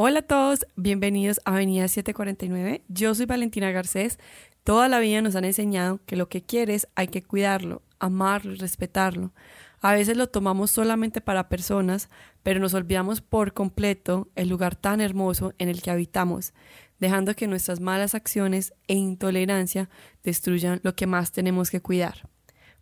Hola 0.00 0.20
a 0.20 0.22
todos, 0.22 0.64
bienvenidos 0.76 1.40
a 1.44 1.54
Avenida 1.54 1.88
749. 1.88 2.84
Yo 2.86 3.16
soy 3.16 3.26
Valentina 3.26 3.72
Garcés. 3.72 4.20
Toda 4.62 4.86
la 4.88 5.00
vida 5.00 5.22
nos 5.22 5.34
han 5.34 5.44
enseñado 5.44 5.98
que 6.06 6.14
lo 6.14 6.28
que 6.28 6.40
quieres 6.40 6.86
hay 6.94 7.08
que 7.08 7.24
cuidarlo, 7.24 7.82
amarlo 7.98 8.52
y 8.52 8.58
respetarlo. 8.58 9.32
A 9.80 9.92
veces 9.94 10.16
lo 10.16 10.28
tomamos 10.28 10.70
solamente 10.70 11.20
para 11.20 11.48
personas, 11.48 12.10
pero 12.44 12.60
nos 12.60 12.74
olvidamos 12.74 13.22
por 13.22 13.54
completo 13.54 14.28
el 14.36 14.48
lugar 14.48 14.76
tan 14.76 15.00
hermoso 15.00 15.52
en 15.58 15.68
el 15.68 15.82
que 15.82 15.90
habitamos, 15.90 16.54
dejando 17.00 17.34
que 17.34 17.48
nuestras 17.48 17.80
malas 17.80 18.14
acciones 18.14 18.74
e 18.86 18.94
intolerancia 18.94 19.90
destruyan 20.22 20.78
lo 20.84 20.94
que 20.94 21.08
más 21.08 21.32
tenemos 21.32 21.70
que 21.70 21.80
cuidar. 21.80 22.28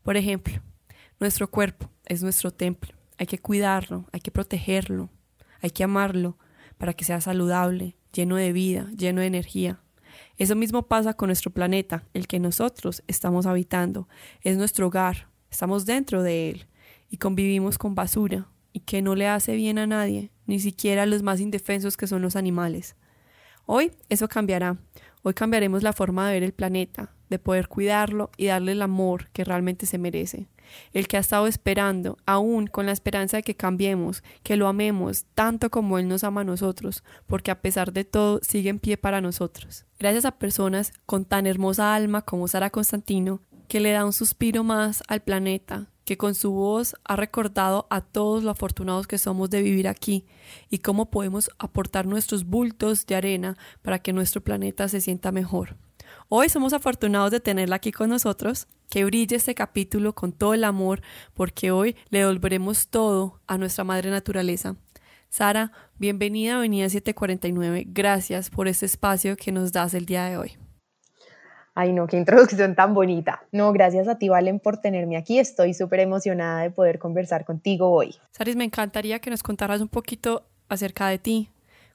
Por 0.03 0.19
ejemplo, 0.19 0.61
nuestro 1.19 1.51
cuerpo 1.51 1.91
es 2.05 2.23
nuestro 2.23 2.51
templo. 2.51 2.93
Hay 3.17 3.27
que 3.27 3.39
cuidarlo, 3.39 4.05
hay 4.13 4.21
que 4.21 4.31
protegerlo, 4.31 5.09
hay 5.63 5.71
que 5.71 5.83
amarlo 5.83 6.37
para 6.79 6.95
que 6.95 7.05
sea 7.05 7.21
saludable, 7.21 7.97
lleno 8.13 8.37
de 8.37 8.53
vida, 8.53 8.91
lleno 8.97 9.21
de 9.21 9.27
energía. 9.27 9.81
Eso 10.39 10.55
mismo 10.55 10.87
pasa 10.87 11.15
con 11.15 11.29
nuestro 11.29 11.51
planeta, 11.51 12.05
el 12.15 12.27
que 12.27 12.39
nosotros 12.39 13.03
estamos 13.07 13.47
habitando. 13.47 14.09
Es 14.43 14.57
nuestro 14.57 14.89
hogar, 14.89 15.29
estamos 15.51 15.87
dentro 15.87 16.23
de 16.23 16.51
él 16.51 16.67
y 17.11 17.17
convivimos 17.17 17.79
con 17.79 17.95
basura 17.95 18.49
y 18.73 18.81
que 18.81 19.03
no 19.03 19.15
le 19.15 19.27
hace 19.27 19.55
bien 19.55 19.79
a 19.79 19.87
nadie, 19.87 20.31
ni 20.47 20.61
siquiera 20.61 21.05
a 21.05 21.07
los 21.07 21.23
más 21.23 21.41
indefensos 21.41 21.97
que 21.97 22.07
son 22.07 22.23
los 22.23 22.37
animales. 22.37 22.97
Hoy 23.65 23.93
eso 24.09 24.29
cambiará. 24.29 24.77
Hoy 25.23 25.35
cambiaremos 25.35 25.83
la 25.83 25.93
forma 25.93 26.29
de 26.29 26.35
ver 26.35 26.43
el 26.43 26.53
planeta, 26.53 27.11
de 27.31 27.39
poder 27.39 27.69
cuidarlo 27.69 28.31
y 28.37 28.47
darle 28.47 28.73
el 28.73 28.83
amor 28.83 29.29
que 29.31 29.45
realmente 29.45 29.87
se 29.87 29.99
merece 29.99 30.47
el 30.93 31.09
que 31.09 31.17
ha 31.17 31.21
estado 31.21 31.47
esperando, 31.47 32.19
aún 32.27 32.67
con 32.67 32.87
la 32.87 32.93
esperanza 32.93 33.39
de 33.39 33.43
que 33.43 33.57
cambiemos, 33.57 34.23
que 34.43 34.57
lo 34.57 34.69
amemos 34.69 35.27
tanto 35.35 35.71
como 35.71 35.99
Él 35.99 36.09
nos 36.09 36.25
ama 36.25 36.43
a 36.43 36.45
nosotros, 36.45 37.05
porque 37.27 37.51
a 37.51 37.61
pesar 37.61 37.93
de 37.93 38.05
todo 38.05 38.41
sigue 38.43 38.71
en 38.71 38.79
pie 38.79 38.97
para 38.97 39.21
nosotros. 39.21 39.87
Gracias 39.99 40.25
a 40.25 40.39
personas 40.39 40.93
con 41.07 41.25
tan 41.25 41.47
hermosa 41.47 41.95
alma 41.95 42.23
como 42.23 42.49
Sara 42.49 42.71
Constantino, 42.71 43.41
que 43.69 43.81
le 43.81 43.93
da 43.93 44.05
un 44.05 44.13
suspiro 44.13 44.65
más 44.65 45.03
al 45.09 45.23
planeta, 45.23 45.89
que 46.05 46.17
con 46.17 46.35
su 46.35 46.53
voz 46.53 46.95
ha 47.05 47.17
recordado 47.17 47.87
a 47.91 48.01
todos 48.01 48.45
lo 48.45 48.51
afortunados 48.51 49.09
que 49.09 49.19
somos 49.19 49.51
de 49.51 49.61
vivir 49.61 49.89
aquí 49.89 50.25
y 50.71 50.79
cómo 50.79 51.11
podemos 51.11 51.51
aportar 51.59 52.07
nuestros 52.07 52.45
bultos 52.45 53.07
de 53.07 53.17
arena 53.17 53.57
para 53.83 53.99
que 53.99 54.13
nuestro 54.13 54.41
planeta 54.41 54.89
se 54.89 55.01
sienta 55.01 55.33
mejor. 55.33 55.77
Hoy 56.29 56.49
somos 56.49 56.73
afortunados 56.73 57.31
de 57.31 57.41
tenerla 57.41 57.77
aquí 57.77 57.93
con 57.93 58.11
nosotros, 58.11 58.69
que 58.89 59.05
brille 59.05 59.37
este 59.37 59.55
capítulo 59.55 60.15
con 60.15 60.33
todo 60.33 60.55
el 60.55 60.65
amor, 60.65 61.03
porque 61.35 61.71
hoy 61.71 61.97
le 62.11 62.21
devolveremos 62.21 62.89
todo 62.89 63.41
a 63.47 63.59
nuestra 63.59 63.85
madre 63.85 64.11
naturaleza. 64.11 64.77
Sara, 65.29 65.73
bienvenida 65.99 66.55
a 66.55 66.59
Avenida 66.59 66.89
749. 66.89 67.85
Gracias 67.89 68.51
por 68.51 68.69
este 68.69 68.87
espacio 68.87 69.37
que 69.37 69.53
nos 69.53 69.73
das 69.73 69.95
el 69.95 70.07
día 70.07 70.25
de 70.27 70.37
hoy. 70.37 70.57
Ay, 71.79 71.93
no, 71.93 72.07
qué 72.07 72.17
introducción 72.17 72.75
tan 72.75 72.95
bonita. 72.95 73.43
No, 73.53 73.71
gracias 73.71 74.09
a 74.09 74.17
ti, 74.17 74.31
Valen, 74.31 74.61
por 74.61 74.79
tenerme 74.79 75.19
aquí. 75.19 75.39
Estoy 75.39 75.75
súper 75.75 76.01
emocionada 76.01 76.63
de 76.63 76.71
poder 76.71 76.99
conversar 76.99 77.45
contigo 77.45 77.91
hoy. 77.91 78.15
Saris, 78.31 78.57
me 78.57 78.65
encantaría 78.65 79.19
que 79.19 79.29
nos 79.29 79.43
contaras 79.43 79.83
un 79.83 79.89
poquito 79.89 80.47
acerca 80.71 81.09
de 81.09 81.19
ti, 81.19 81.51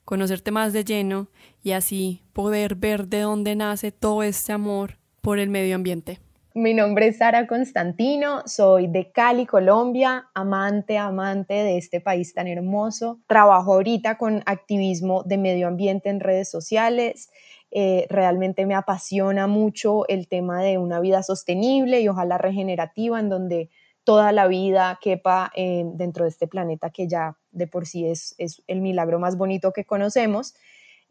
conocerte 0.05 0.51
más 0.51 0.73
de 0.73 0.83
lleno 0.83 1.27
y 1.63 1.71
así 1.71 2.21
poder 2.33 2.75
ver 2.75 3.07
de 3.07 3.21
dónde 3.21 3.55
nace 3.55 3.91
todo 3.91 4.23
este 4.23 4.53
amor 4.53 4.97
por 5.21 5.39
el 5.39 5.49
medio 5.49 5.75
ambiente. 5.75 6.19
Mi 6.53 6.73
nombre 6.73 7.07
es 7.07 7.19
Sara 7.19 7.47
Constantino, 7.47 8.43
soy 8.45 8.87
de 8.87 9.09
Cali, 9.09 9.45
Colombia, 9.45 10.29
amante, 10.33 10.97
amante 10.97 11.53
de 11.53 11.77
este 11.77 12.01
país 12.01 12.33
tan 12.33 12.47
hermoso. 12.47 13.21
Trabajo 13.25 13.73
ahorita 13.73 14.17
con 14.17 14.43
activismo 14.45 15.23
de 15.23 15.37
medio 15.37 15.69
ambiente 15.69 16.09
en 16.09 16.19
redes 16.19 16.51
sociales. 16.51 17.29
Eh, 17.71 18.05
realmente 18.09 18.65
me 18.65 18.75
apasiona 18.75 19.47
mucho 19.47 20.05
el 20.09 20.27
tema 20.27 20.61
de 20.61 20.77
una 20.77 20.99
vida 20.99 21.23
sostenible 21.23 22.01
y 22.01 22.09
ojalá 22.09 22.37
regenerativa, 22.37 23.17
en 23.17 23.29
donde 23.29 23.69
toda 24.03 24.33
la 24.33 24.47
vida 24.47 24.99
quepa 25.01 25.53
eh, 25.55 25.83
dentro 25.93 26.25
de 26.25 26.31
este 26.31 26.47
planeta 26.47 26.89
que 26.89 27.07
ya 27.07 27.37
de 27.51 27.67
por 27.67 27.85
sí 27.85 28.07
es, 28.07 28.35
es 28.37 28.61
el 28.67 28.81
milagro 28.81 29.19
más 29.19 29.37
bonito 29.37 29.71
que 29.73 29.85
conocemos. 29.85 30.55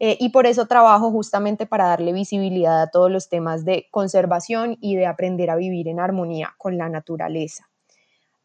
Eh, 0.03 0.17
y 0.19 0.29
por 0.29 0.47
eso 0.47 0.65
trabajo 0.65 1.11
justamente 1.11 1.67
para 1.67 1.85
darle 1.85 2.11
visibilidad 2.11 2.81
a 2.81 2.89
todos 2.89 3.11
los 3.11 3.29
temas 3.29 3.65
de 3.65 3.87
conservación 3.91 4.77
y 4.81 4.95
de 4.95 5.05
aprender 5.05 5.51
a 5.51 5.55
vivir 5.55 5.87
en 5.87 5.99
armonía 5.99 6.55
con 6.57 6.75
la 6.75 6.89
naturaleza. 6.89 7.69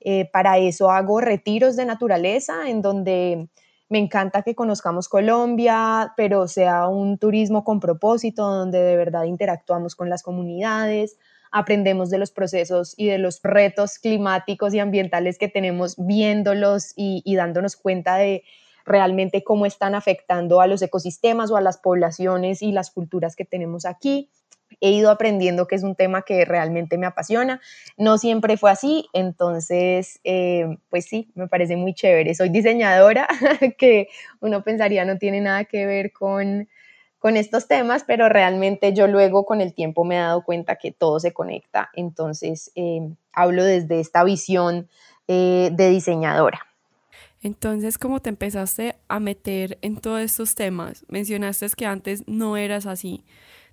Eh, 0.01 0.29
para 0.31 0.59
eso 0.59 0.91
hago 0.91 1.21
retiros 1.23 1.75
de 1.75 1.87
naturaleza 1.87 2.69
en 2.69 2.83
donde 2.83 3.49
me 3.89 3.99
encanta 3.99 4.43
que 4.43 4.55
conozcamos 4.55 5.09
Colombia, 5.09 6.13
pero 6.17 6.47
sea 6.47 6.89
un 6.89 7.17
turismo 7.19 7.65
con 7.65 7.81
propósito, 7.81 8.47
donde 8.47 8.83
de 8.83 8.97
verdad 8.97 9.25
interactuamos 9.25 9.95
con 9.95 10.11
las 10.11 10.23
comunidades, 10.23 11.17
aprendemos 11.51 12.11
de 12.11 12.19
los 12.19 12.31
procesos 12.31 12.95
y 12.97 13.07
de 13.07 13.19
los 13.19 13.41
retos 13.43 13.99
climáticos 13.99 14.75
y 14.75 14.81
ambientales 14.81 15.39
que 15.39 15.49
tenemos 15.49 15.97
viéndolos 15.99 16.93
y, 16.97 17.23
dándonos 17.37 17.77
cuenta 17.77 18.17
de 18.17 18.45
realmente 18.84 19.43
cómo 19.43 19.67
están 19.67 19.95
afectando 19.95 20.61
a 20.61 20.67
los 20.67 20.81
ecosistemas 20.83 21.51
o 21.51 21.57
a 21.57 21.61
las 21.61 21.79
poblaciones 21.79 22.62
y 22.62 22.73
las 22.73 22.91
culturas 22.91 23.37
que 23.37 23.45
tenemos 23.45 23.84
aquí. 23.84 24.31
He 24.81 24.91
ido 24.91 25.11
aprendiendo 25.11 25.67
que 25.67 25.77
es 25.77 25.83
un 25.83 25.95
tema 25.95 26.23
que 26.23 26.45
realmente 26.45 26.99
me 26.99 27.07
apasiona. 27.07 27.61
No 27.97 28.19
siempre 28.19 28.57
fue 28.57 28.71
así, 28.71 29.07
entonces, 29.13 30.21
eh, 30.25 30.77
pues 30.91 31.07
sí, 31.07 31.31
me 31.34 31.49
parece 31.49 31.77
muy 31.77 31.95
chévere. 31.95 32.34
Soy 32.34 32.49
diseñadora, 32.49 33.28
que 33.78 34.09
uno 34.41 34.63
pensaría 34.63 35.05
no 35.05 35.19
tiene 35.19 35.41
nada 35.41 35.65
que 35.65 35.87
ver 35.87 36.13
con, 36.13 36.69
con 37.27 37.37
estos 37.37 37.67
temas, 37.67 38.05
pero 38.07 38.29
realmente 38.29 38.93
yo 38.93 39.09
luego 39.09 39.45
con 39.47 39.61
el 39.61 39.75
tiempo 39.75 40.05
me 40.05 40.15
he 40.15 40.21
dado 40.21 40.45
cuenta 40.45 40.77
que 40.77 40.93
todo 40.93 41.19
se 41.19 41.33
conecta. 41.33 41.91
Entonces, 41.95 42.71
eh, 42.77 43.01
hablo 43.33 43.65
desde 43.65 43.99
esta 43.99 44.23
visión 44.23 44.89
eh, 45.27 45.71
de 45.73 45.91
diseñadora. 45.91 46.61
Entonces, 47.43 47.99
¿cómo 47.99 48.21
te 48.21 48.29
empezaste 48.29 48.95
a 49.09 49.19
meter 49.19 49.77
en 49.83 49.97
todos 49.97 50.21
estos 50.21 50.55
temas? 50.55 51.05
Mencionaste 51.09 51.67
que 51.77 51.85
antes 51.85 52.23
no 52.29 52.57
eras 52.57 52.87
así. 52.87 53.25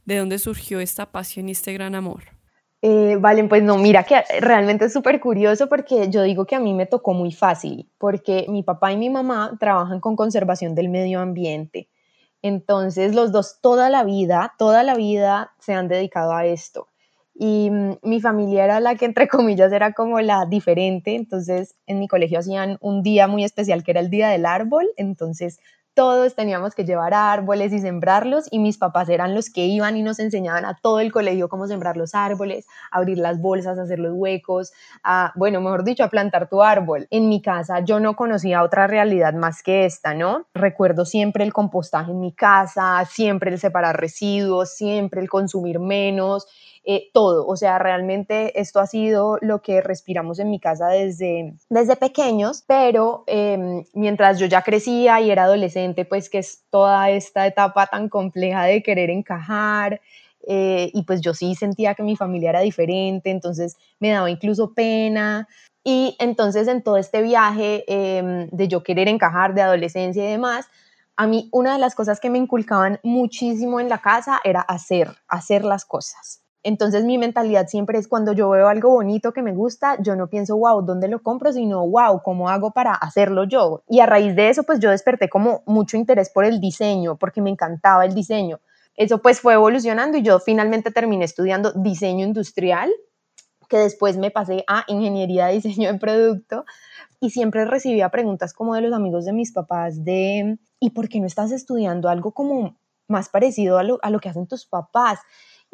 ¿De 0.04 0.18
dónde 0.18 0.40
surgió 0.40 0.80
esta 0.80 1.12
pasión 1.12 1.48
y 1.48 1.52
este 1.52 1.74
gran 1.74 1.94
amor? 1.94 2.24
Eh, 2.82 3.18
vale, 3.20 3.44
pues 3.44 3.62
no, 3.62 3.78
mira 3.78 4.02
que 4.04 4.16
realmente 4.42 4.86
es 4.86 4.94
súper 4.94 5.20
curioso 5.20 5.70
porque 5.70 6.10
yo 6.10 6.24
digo 6.24 6.48
que 6.48 6.56
a 6.56 6.60
mí 6.60 6.74
me 6.74 6.88
tocó 6.88 7.14
muy 7.14 7.32
fácil, 7.32 7.88
porque 8.00 8.48
mi 8.50 8.64
papá 8.64 8.92
y 8.92 8.98
mi 8.98 9.12
mamá 9.12 9.56
trabajan 9.60 10.00
con 10.00 10.16
conservación 10.16 10.74
del 10.74 10.90
medio 10.90 11.20
ambiente. 11.20 11.88
Entonces 12.44 13.16
los 13.16 13.32
dos 13.32 13.60
toda 13.62 13.90
la 13.90 14.04
vida, 14.04 14.54
toda 14.60 14.84
la 14.84 14.96
vida 14.96 15.54
se 15.60 15.74
han 15.74 15.88
dedicado 15.88 16.34
a 16.34 16.46
esto. 16.46 16.90
Y 17.34 17.72
mm, 17.72 17.98
mi 18.04 18.22
familia 18.22 18.66
era 18.66 18.80
la 18.80 18.96
que 18.96 19.06
entre 19.06 19.28
comillas 19.28 19.72
era 19.72 19.94
como 19.94 20.20
la 20.20 20.46
diferente, 20.46 21.16
entonces 21.16 21.76
en 21.88 22.00
mi 22.00 22.08
colegio 22.08 22.40
hacían 22.40 22.78
un 22.82 23.02
día 23.02 23.28
muy 23.28 23.44
especial 23.44 23.84
que 23.84 23.92
era 23.92 24.02
el 24.02 24.10
Día 24.10 24.30
del 24.30 24.46
Árbol, 24.46 24.88
entonces 24.98 25.60
todos 25.94 26.36
teníamos 26.36 26.76
que 26.76 26.86
llevar 26.86 27.14
árboles 27.14 27.72
y 27.74 27.80
sembrarlos 27.80 28.48
y 28.52 28.60
mis 28.60 28.78
papás 28.78 29.10
eran 29.10 29.36
los 29.36 29.50
que 29.50 29.66
iban 29.66 29.96
y 29.98 30.04
nos 30.04 30.20
enseñaban 30.20 30.66
a 30.66 30.76
todo 30.76 31.00
el 31.00 31.12
colegio 31.12 31.50
cómo 31.50 31.68
sembrar 31.68 31.98
los 31.98 32.16
árboles, 32.16 32.66
abrir 32.92 33.18
las 33.18 33.40
bolsas, 33.40 33.78
hacer 33.78 34.00
los 34.00 34.14
huecos, 34.14 34.74
a, 35.04 35.32
bueno, 35.36 35.62
mejor 35.62 35.84
dicho, 35.84 36.04
a 36.04 36.10
plantar 36.10 36.50
tu 36.50 36.62
árbol. 36.62 37.08
En 37.12 37.30
mi 37.30 37.42
casa 37.42 37.82
yo 37.82 38.00
no 38.00 38.16
conocía 38.16 38.64
otra 38.64 38.88
realidad 38.88 39.34
más 39.34 39.62
que 39.64 39.86
esta, 39.86 40.14
¿no? 40.14 40.48
Recuerdo 40.54 41.06
siempre 41.06 41.44
el 41.44 41.54
compostaje 41.54 42.12
en 42.12 42.20
mi 42.20 42.34
casa, 42.34 43.06
siempre 43.06 43.52
el 43.52 43.60
separar 43.60 44.00
residuos, 44.00 44.76
siempre 44.76 45.22
el 45.22 45.30
consumir 45.30 45.80
menos 45.80 46.48
eh, 46.86 47.10
todo. 47.14 47.48
O 47.48 47.56
sea, 47.56 47.80
realmente 47.80 48.60
esto 48.60 48.80
ha 48.80 48.88
sido 48.88 49.38
lo 49.42 49.62
que 49.62 49.82
respiramos 49.82 50.40
en 50.40 50.50
mi 50.50 50.60
casa 50.60 50.88
desde, 50.88 51.54
desde 51.70 51.96
pequeños, 51.96 52.64
pero 52.68 53.24
em, 53.28 53.86
mientras 53.94 54.40
yo 54.40 54.46
ya 54.48 54.62
crecía 54.62 55.22
y 55.22 55.32
era 55.32 55.44
adolescente, 55.46 56.06
pues 56.06 56.30
que 56.30 56.40
es 56.40 56.64
toda 56.70 57.10
esta 57.10 57.48
etapa 57.48 57.88
tan 57.88 58.10
compleja 58.10 58.66
de 58.66 58.84
querer 58.84 59.10
encajar, 59.10 60.02
eh, 60.46 60.92
y 60.94 61.04
pues 61.04 61.22
yo 61.22 61.34
sí 61.34 61.56
sentía 61.56 61.96
que 61.96 62.04
mi 62.04 62.16
familia 62.16 62.50
era 62.50 62.60
diferente, 62.60 63.30
entonces 63.32 63.78
me 64.00 64.10
daba 64.12 64.30
incluso 64.30 64.74
pena. 64.74 65.48
Y 65.86 66.16
entonces 66.20 66.68
en 66.68 66.82
todo 66.84 66.98
este 66.98 67.22
viaje 67.22 67.84
em, 67.88 68.50
de 68.50 68.68
yo 68.68 68.84
querer 68.84 69.08
encajar, 69.08 69.54
de 69.54 69.62
adolescencia 69.62 70.24
y 70.24 70.32
demás, 70.32 70.68
a 71.16 71.28
mí 71.28 71.50
una 71.52 71.74
de 71.74 71.80
las 71.80 71.96
cosas 71.96 72.20
que 72.20 72.30
me 72.30 72.40
inculcaban 72.40 73.00
muchísimo 73.04 73.80
en 73.80 73.90
la 73.90 74.00
casa 74.00 74.40
era 74.44 74.62
hacer, 74.62 75.16
hacer 75.28 75.64
las 75.64 75.86
cosas. 75.86 76.43
Entonces 76.64 77.04
mi 77.04 77.18
mentalidad 77.18 77.68
siempre 77.68 78.00
es 78.00 78.08
cuando 78.08 78.32
yo 78.32 78.50
veo 78.50 78.70
algo 78.70 78.90
bonito 78.90 79.34
que 79.34 79.42
me 79.42 79.54
gusta, 79.54 80.02
yo 80.02 80.16
no 80.16 80.28
pienso, 80.28 80.58
wow, 80.58 80.82
¿dónde 80.82 81.10
lo 81.10 81.22
compro? 81.22 81.52
Sino, 81.52 81.86
wow, 81.86 82.22
¿cómo 82.24 82.50
hago 82.50 82.72
para 82.72 82.94
hacerlo 82.94 83.44
yo? 83.44 83.84
Y 83.90 84.00
a 84.00 84.06
raíz 84.06 84.36
de 84.36 84.50
eso, 84.50 84.64
pues 84.64 84.80
yo 84.80 84.90
desperté 84.90 85.30
como 85.30 85.62
mucho 85.66 85.98
interés 85.98 86.30
por 86.30 86.46
el 86.46 86.62
diseño, 86.62 87.18
porque 87.18 87.42
me 87.42 87.50
encantaba 87.50 88.06
el 88.06 88.16
diseño. 88.16 88.62
Eso 88.96 89.22
pues 89.22 89.42
fue 89.42 89.56
evolucionando 89.56 90.18
y 90.18 90.22
yo 90.22 90.40
finalmente 90.40 90.92
terminé 90.92 91.26
estudiando 91.26 91.74
diseño 91.74 92.26
industrial 92.26 92.92
que 93.68 93.78
después 93.78 94.18
me 94.18 94.30
pasé 94.30 94.64
a 94.68 94.84
ingeniería 94.88 95.48
de 95.48 95.54
diseño 95.54 95.92
de 95.92 96.00
producto 96.00 96.64
y 97.20 97.32
siempre 97.32 97.66
recibía 97.66 98.10
preguntas 98.10 98.54
como 98.54 98.76
de 98.76 98.82
los 98.82 98.94
amigos 98.94 99.26
de 99.26 99.34
mis 99.34 99.52
papás 99.52 100.04
de, 100.06 100.60
¿y 100.80 100.90
por 100.92 101.10
qué 101.10 101.20
no 101.20 101.26
estás 101.26 101.52
estudiando 101.52 102.08
algo 102.08 102.34
como 102.34 102.78
más 103.08 103.30
parecido 103.30 103.80
a 103.80 103.84
lo, 103.84 104.00
a 104.04 104.10
lo 104.10 104.20
que 104.20 104.30
hacen 104.30 104.48
tus 104.48 104.66
papás? 104.66 105.20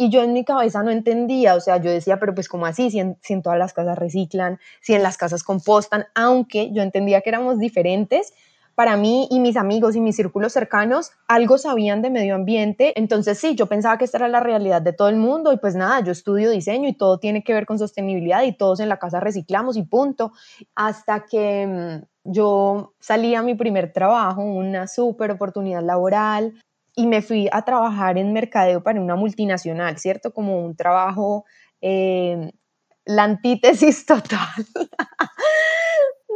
Y 0.01 0.09
yo 0.09 0.23
en 0.23 0.31
mi 0.31 0.45
cabeza 0.45 0.81
no 0.81 0.91
entendía, 0.91 1.55
o 1.55 1.59
sea, 1.59 1.75
yo 1.75 1.91
decía, 1.91 2.21
pero 2.21 2.33
pues 2.33 2.47
como 2.47 2.65
así, 2.65 2.89
si 2.89 3.01
en, 3.01 3.17
si 3.21 3.33
en, 3.33 3.41
todas 3.41 3.59
las 3.59 3.73
casas 3.73 3.97
reciclan, 3.97 4.57
si 4.79 4.93
en 4.93 5.03
las 5.03 5.17
casas 5.17 5.43
compostan, 5.43 6.05
aunque 6.15 6.71
yo 6.71 6.83
entendía 6.83 7.19
que 7.19 7.27
éramos 7.27 7.59
diferentes, 7.59 8.31
para 8.75 8.95
mí 8.95 9.27
y 9.29 9.41
mis 9.41 9.57
amigos 9.57 9.97
y 9.97 9.99
mis 9.99 10.15
círculos 10.15 10.53
cercanos 10.53 11.11
algo 11.27 11.57
sabían 11.57 12.01
de 12.01 12.11
medio 12.11 12.35
ambiente, 12.35 12.97
entonces 12.97 13.37
sí, 13.39 13.55
yo 13.55 13.65
pensaba 13.65 13.97
que 13.97 14.05
esta 14.05 14.19
era 14.19 14.29
la 14.29 14.39
realidad 14.39 14.81
de 14.81 14.93
todo 14.93 15.09
el 15.09 15.17
mundo 15.17 15.51
y 15.51 15.57
pues 15.57 15.75
nada, 15.75 15.99
yo 15.99 16.13
estudio 16.13 16.49
diseño 16.49 16.87
y 16.87 16.93
todo 16.93 17.19
tiene 17.19 17.43
que 17.43 17.53
ver 17.53 17.65
con 17.65 17.77
sostenibilidad 17.77 18.43
y 18.43 18.53
todos 18.53 18.79
en 18.79 18.87
la 18.87 18.99
casa 18.99 19.19
reciclamos 19.19 19.75
y 19.75 19.83
punto, 19.83 20.31
hasta 20.75 21.25
que 21.25 21.67
mm, 21.67 22.31
yo 22.31 22.93
salí 23.01 23.35
a 23.35 23.41
mi 23.41 23.53
primer 23.53 23.91
trabajo, 23.91 24.43
una 24.43 24.87
súper 24.87 25.31
oportunidad 25.31 25.83
laboral 25.83 26.53
y 26.95 27.07
me 27.07 27.21
fui 27.21 27.49
a 27.51 27.63
trabajar 27.63 28.17
en 28.17 28.33
mercadeo 28.33 28.83
para 28.83 28.99
una 28.99 29.15
multinacional, 29.15 29.97
¿cierto? 29.97 30.33
Como 30.33 30.63
un 30.63 30.75
trabajo, 30.75 31.45
eh, 31.81 32.51
la 33.05 33.23
antítesis 33.23 34.05
total 34.07 34.65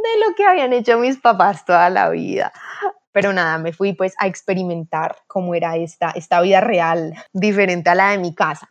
de 0.04 0.26
lo 0.26 0.34
que 0.36 0.44
habían 0.44 0.72
hecho 0.72 0.98
mis 0.98 1.18
papás 1.18 1.64
toda 1.64 1.88
la 1.90 2.10
vida. 2.10 2.52
Pero 3.12 3.32
nada, 3.32 3.58
me 3.58 3.72
fui 3.72 3.92
pues 3.92 4.14
a 4.18 4.26
experimentar 4.26 5.16
cómo 5.28 5.54
era 5.54 5.76
esta, 5.76 6.10
esta 6.10 6.40
vida 6.40 6.60
real, 6.60 7.14
diferente 7.32 7.90
a 7.90 7.94
la 7.94 8.10
de 8.10 8.18
mi 8.18 8.34
casa. 8.34 8.68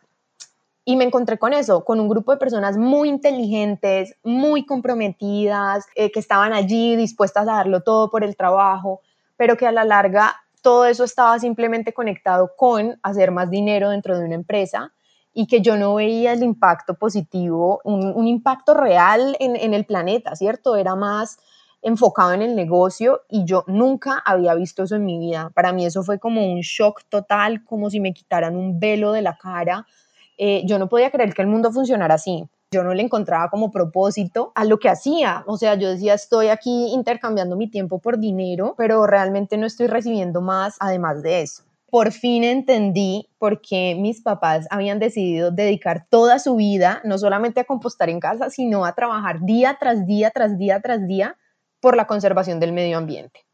Y 0.84 0.96
me 0.96 1.04
encontré 1.04 1.38
con 1.38 1.54
eso, 1.54 1.82
con 1.82 1.98
un 1.98 2.08
grupo 2.08 2.32
de 2.32 2.36
personas 2.36 2.76
muy 2.76 3.08
inteligentes, 3.08 4.14
muy 4.22 4.66
comprometidas, 4.66 5.86
eh, 5.94 6.12
que 6.12 6.20
estaban 6.20 6.52
allí 6.52 6.94
dispuestas 6.94 7.48
a 7.48 7.52
darlo 7.52 7.80
todo 7.80 8.10
por 8.10 8.22
el 8.22 8.36
trabajo, 8.36 9.00
pero 9.38 9.56
que 9.56 9.66
a 9.66 9.72
la 9.72 9.84
larga 9.84 10.43
todo 10.64 10.86
eso 10.86 11.04
estaba 11.04 11.38
simplemente 11.38 11.92
conectado 11.92 12.52
con 12.56 12.98
hacer 13.02 13.30
más 13.30 13.50
dinero 13.50 13.90
dentro 13.90 14.18
de 14.18 14.24
una 14.24 14.34
empresa 14.34 14.94
y 15.34 15.46
que 15.46 15.60
yo 15.60 15.76
no 15.76 15.94
veía 15.96 16.32
el 16.32 16.42
impacto 16.42 16.94
positivo, 16.94 17.82
un, 17.84 18.26
impacto 18.26 18.72
real 18.72 19.36
en, 19.40 19.74
el 19.74 19.84
planeta, 19.84 20.34
¿cierto? 20.34 20.76
Era 20.76 20.96
más 20.96 21.36
enfocado 21.82 22.32
en 22.32 22.40
el 22.40 22.56
negocio 22.56 23.24
y 23.28 23.44
yo 23.44 23.64
nunca 23.66 24.22
había 24.24 24.54
visto 24.54 24.84
eso 24.84 24.96
en 24.96 25.04
mi 25.04 25.18
vida. 25.18 25.50
Para 25.54 25.74
mí 25.74 25.84
eso 25.84 26.02
fue 26.02 26.18
como 26.18 26.50
un 26.50 26.60
shock 26.60 27.02
total, 27.10 27.62
como 27.64 27.90
si 27.90 28.00
me 28.00 28.14
quitaran 28.14 28.56
un 28.56 28.80
velo 28.80 29.12
de 29.12 29.20
la 29.20 29.36
cara. 29.36 29.86
Eh, 30.38 30.62
yo 30.64 30.78
no 30.78 30.88
podía 30.88 31.10
creer 31.10 31.34
que 31.34 31.42
el 31.42 31.48
mundo 31.48 31.72
funcionara 31.72 32.14
así. 32.14 32.48
Yo 32.74 32.82
no 32.82 32.92
le 32.92 33.02
encontraba 33.02 33.50
como 33.50 33.70
propósito 33.70 34.50
a 34.56 34.64
lo 34.64 34.78
que 34.78 34.88
hacía. 34.88 35.44
O 35.46 35.56
sea, 35.56 35.76
yo 35.76 35.88
decía, 35.90 36.14
estoy 36.14 36.48
aquí 36.48 36.92
intercambiando 36.92 37.56
mi 37.56 37.70
tiempo 37.70 38.00
por 38.00 38.18
dinero, 38.18 38.74
pero 38.76 39.06
realmente 39.06 39.56
no 39.56 39.66
estoy 39.66 39.86
recibiendo 39.86 40.40
más 40.40 40.76
además 40.80 41.22
de 41.22 41.42
eso 41.42 41.62
por 41.94 42.10
fin 42.10 42.42
entendí 42.42 43.28
por 43.38 43.60
qué 43.60 43.94
mis 43.96 44.20
papás 44.20 44.66
habían 44.70 44.98
decidido 44.98 45.52
dedicar 45.52 46.08
toda 46.10 46.40
su 46.40 46.56
vida, 46.56 47.00
no 47.04 47.18
solamente 47.18 47.60
a 47.60 47.64
compostar 47.64 48.10
en 48.10 48.18
casa, 48.18 48.50
sino 48.50 48.84
a 48.84 48.96
trabajar 48.96 49.42
día 49.42 49.76
tras 49.78 50.04
día, 50.04 50.32
tras 50.32 50.58
día, 50.58 50.80
tras 50.80 51.06
día 51.06 51.36
por 51.78 51.96
la 51.96 52.08
conservación 52.08 52.58
del 52.58 52.72
medio 52.72 52.98
ambiente. 52.98 53.46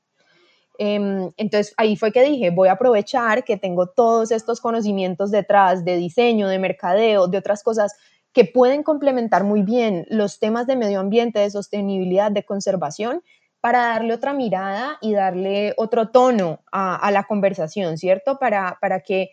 Em, 0.78 1.31
entonces 1.37 1.75
ahí 1.76 1.96
fue 1.96 2.12
que 2.12 2.23
dije, 2.23 2.49
voy 2.49 2.69
a 2.69 2.73
aprovechar 2.73 3.44
que 3.44 3.58
tengo 3.58 3.88
todos 3.88 4.31
estos 4.31 4.62
conocimientos 4.62 5.31
detrás 5.31 5.84
de 5.84 5.99
diseño, 5.99 6.49
de 6.49 6.58
mercadeo, 6.58 7.28
de 7.28 7.37
otras 7.37 7.62
cosas 7.62 7.93
que 8.32 8.44
pueden 8.44 8.82
complementar 8.82 9.44
muy 9.44 9.62
bien 9.62 10.06
los 10.08 10.38
temas 10.38 10.66
de 10.66 10.76
medio 10.76 11.00
ambiente, 11.00 11.40
de 11.40 11.50
sostenibilidad, 11.50 12.30
de 12.30 12.44
conservación 12.44 13.22
para 13.60 13.80
darle 13.88 14.14
otra 14.14 14.32
mirada 14.32 14.98
y 15.00 15.12
darle 15.12 15.74
otro 15.76 16.08
tono 16.08 16.60
a, 16.72 17.10
la 17.10 17.24
conversación, 17.24 17.98
¿cierto? 17.98 18.38
Para, 18.38 18.78
para 18.80 19.00
que 19.00 19.30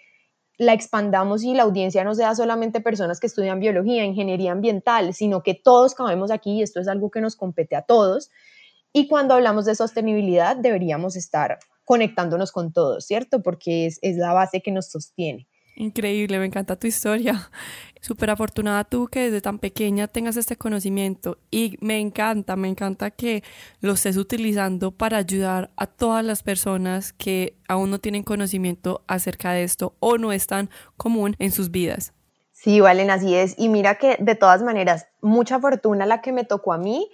la 0.57 0.73
expandamos 0.73 1.43
y 1.43 1.53
la 1.53 1.63
audiencia 1.63 2.03
no 2.03 2.15
sea 2.15 2.35
solamente 2.35 2.81
personas 2.81 3.19
que 3.19 3.27
estudian 3.27 3.59
biología, 3.59 4.03
ingeniería 4.03 4.51
ambiental, 4.51 5.13
sino 5.13 5.43
que 5.43 5.53
todos 5.53 5.93
cabemos 5.93 6.31
aquí 6.31 6.53
y 6.53 6.61
esto 6.61 6.79
es 6.79 6.87
algo 6.87 7.11
que 7.11 7.21
nos 7.21 7.35
compete 7.35 7.75
a 7.75 7.83
todos. 7.83 8.31
Y 8.91 9.07
cuando 9.07 9.35
hablamos 9.35 9.65
de 9.65 9.75
sostenibilidad 9.75 10.57
deberíamos 10.57 11.15
estar 11.15 11.59
conectándonos 11.85 12.51
con 12.51 12.73
todos, 12.73 13.05
¿cierto? 13.05 13.41
Porque 13.43 13.85
es, 13.85 13.99
es 14.01 14.17
la 14.17 14.33
base 14.33 14.61
que 14.61 14.71
nos 14.71 14.89
sostiene. 14.89 15.47
Increíble, 15.77 16.39
me 16.39 16.47
encanta 16.47 16.75
tu 16.75 16.87
historia. 16.87 17.49
Súper 18.01 18.29
afortunada 18.29 18.83
tú 18.83 19.07
que 19.07 19.21
desde 19.21 19.41
tan 19.41 19.59
pequeña 19.59 20.07
tengas 20.07 20.37
este 20.37 20.55
conocimiento 20.55 21.37
y 21.51 21.77
me 21.81 21.99
encanta, 21.99 22.55
me 22.55 22.67
encanta 22.67 23.11
que 23.11 23.43
lo 23.81 23.93
estés 23.93 24.17
utilizando 24.17 24.91
para 24.91 25.17
ayudar 25.17 25.71
a 25.75 25.87
todas 25.87 26.23
las 26.23 26.43
personas 26.43 27.13
que 27.13 27.57
aún 27.67 27.91
no 27.91 27.99
tienen 27.99 28.23
conocimiento 28.23 29.03
acerca 29.07 29.51
de 29.51 29.63
esto 29.63 29.95
o 29.99 30.17
no 30.17 30.31
es 30.31 30.47
tan 30.47 30.69
común 30.95 31.35
en 31.39 31.51
sus 31.51 31.71
vidas. 31.71 32.13
Sí, 32.51 32.79
Valen, 32.79 33.11
así 33.11 33.35
es. 33.35 33.55
Y 33.57 33.69
mira 33.69 33.95
que 33.95 34.17
de 34.19 34.35
todas 34.35 34.63
maneras, 34.63 35.07
mucha 35.21 35.59
fortuna 35.59 36.05
la 36.05 36.21
que 36.21 36.31
me 36.31 36.43
tocó 36.43 36.73
a 36.73 36.77
mí, 36.77 37.09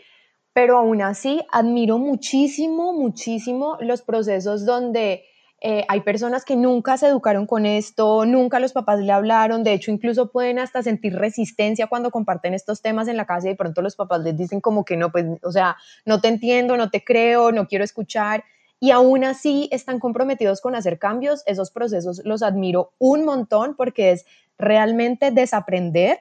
pero 0.53 0.77
aún 0.77 1.01
así 1.01 1.41
admiro 1.51 1.97
muchísimo, 1.97 2.94
muchísimo 2.94 3.77
los 3.81 4.01
procesos 4.03 4.65
donde 4.65 5.25
eh, 5.65 5.86
hay 5.88 6.01
personas 6.01 6.44
que 6.44 6.57
nunca 6.57 6.98
se 6.98 7.07
educaron 7.07 7.48
con 7.48 7.65
esto, 7.65 8.25
nunca 8.25 8.60
los 8.60 8.74
papás 8.74 9.00
le 9.00 9.13
hablaron, 9.13 9.63
de 9.63 9.71
hecho 9.71 9.92
incluso 9.92 10.30
pueden 10.30 10.60
hasta 10.60 10.83
sentir 10.83 11.15
resistencia 11.15 11.88
cuando 11.88 12.12
comparten 12.12 12.54
estos 12.54 12.81
temas 12.81 13.07
en 13.07 13.15
la 13.15 13.25
casa 13.25 13.48
y 13.48 13.51
de 13.51 13.56
pronto 13.56 13.81
los 13.81 13.95
papás 13.95 14.21
les 14.24 14.36
dicen 14.36 14.60
como 14.60 14.83
que 14.83 14.98
no, 14.98 15.10
pues, 15.10 15.25
o 15.42 15.54
sea, 15.54 15.77
no 16.04 16.19
te 16.19 16.27
entiendo, 16.27 16.75
no 16.75 16.89
te 16.89 17.01
creo, 17.06 17.54
no 17.54 17.65
quiero 17.65 17.86
escuchar. 17.86 18.44
Y 18.81 18.92
aún 18.92 19.24
así 19.24 19.69
están 19.71 20.00
comprometidos 20.00 20.60
con 20.60 20.75
hacer 20.75 21.00
cambios, 21.00 21.44
esos 21.45 21.71
procesos 21.71 22.21
los 22.25 22.44
admiro 22.44 22.92
un 23.00 23.24
montón 23.24 23.77
porque 23.77 24.12
es 24.12 24.25
realmente 24.57 25.31
desaprender 25.31 26.19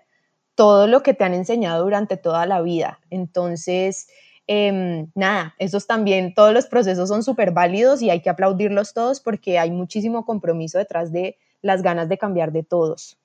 todo 0.54 0.86
lo 0.86 1.02
que 1.02 1.14
te 1.14 1.24
han 1.24 1.34
enseñado 1.34 1.82
durante 1.82 2.16
toda 2.16 2.46
la 2.46 2.62
vida. 2.62 3.00
Entonces, 3.10 4.06
Em, 4.46 5.10
nada, 5.14 5.54
esos 5.58 5.86
también, 5.86 6.34
todos 6.34 6.52
los 6.52 6.66
procesos 6.66 7.08
son 7.08 7.22
súper 7.22 7.52
válidos 7.52 8.02
y 8.02 8.10
hay 8.10 8.20
que 8.20 8.30
aplaudirlos 8.30 8.92
todos 8.92 9.20
porque 9.20 9.58
hay 9.58 9.70
muchísimo 9.70 10.24
compromiso 10.24 10.78
detrás 10.78 11.12
de 11.12 11.36
las 11.60 11.82
ganas 11.82 12.08
de 12.08 12.18
cambiar 12.18 12.52
de 12.52 12.64
todos. 12.64 13.18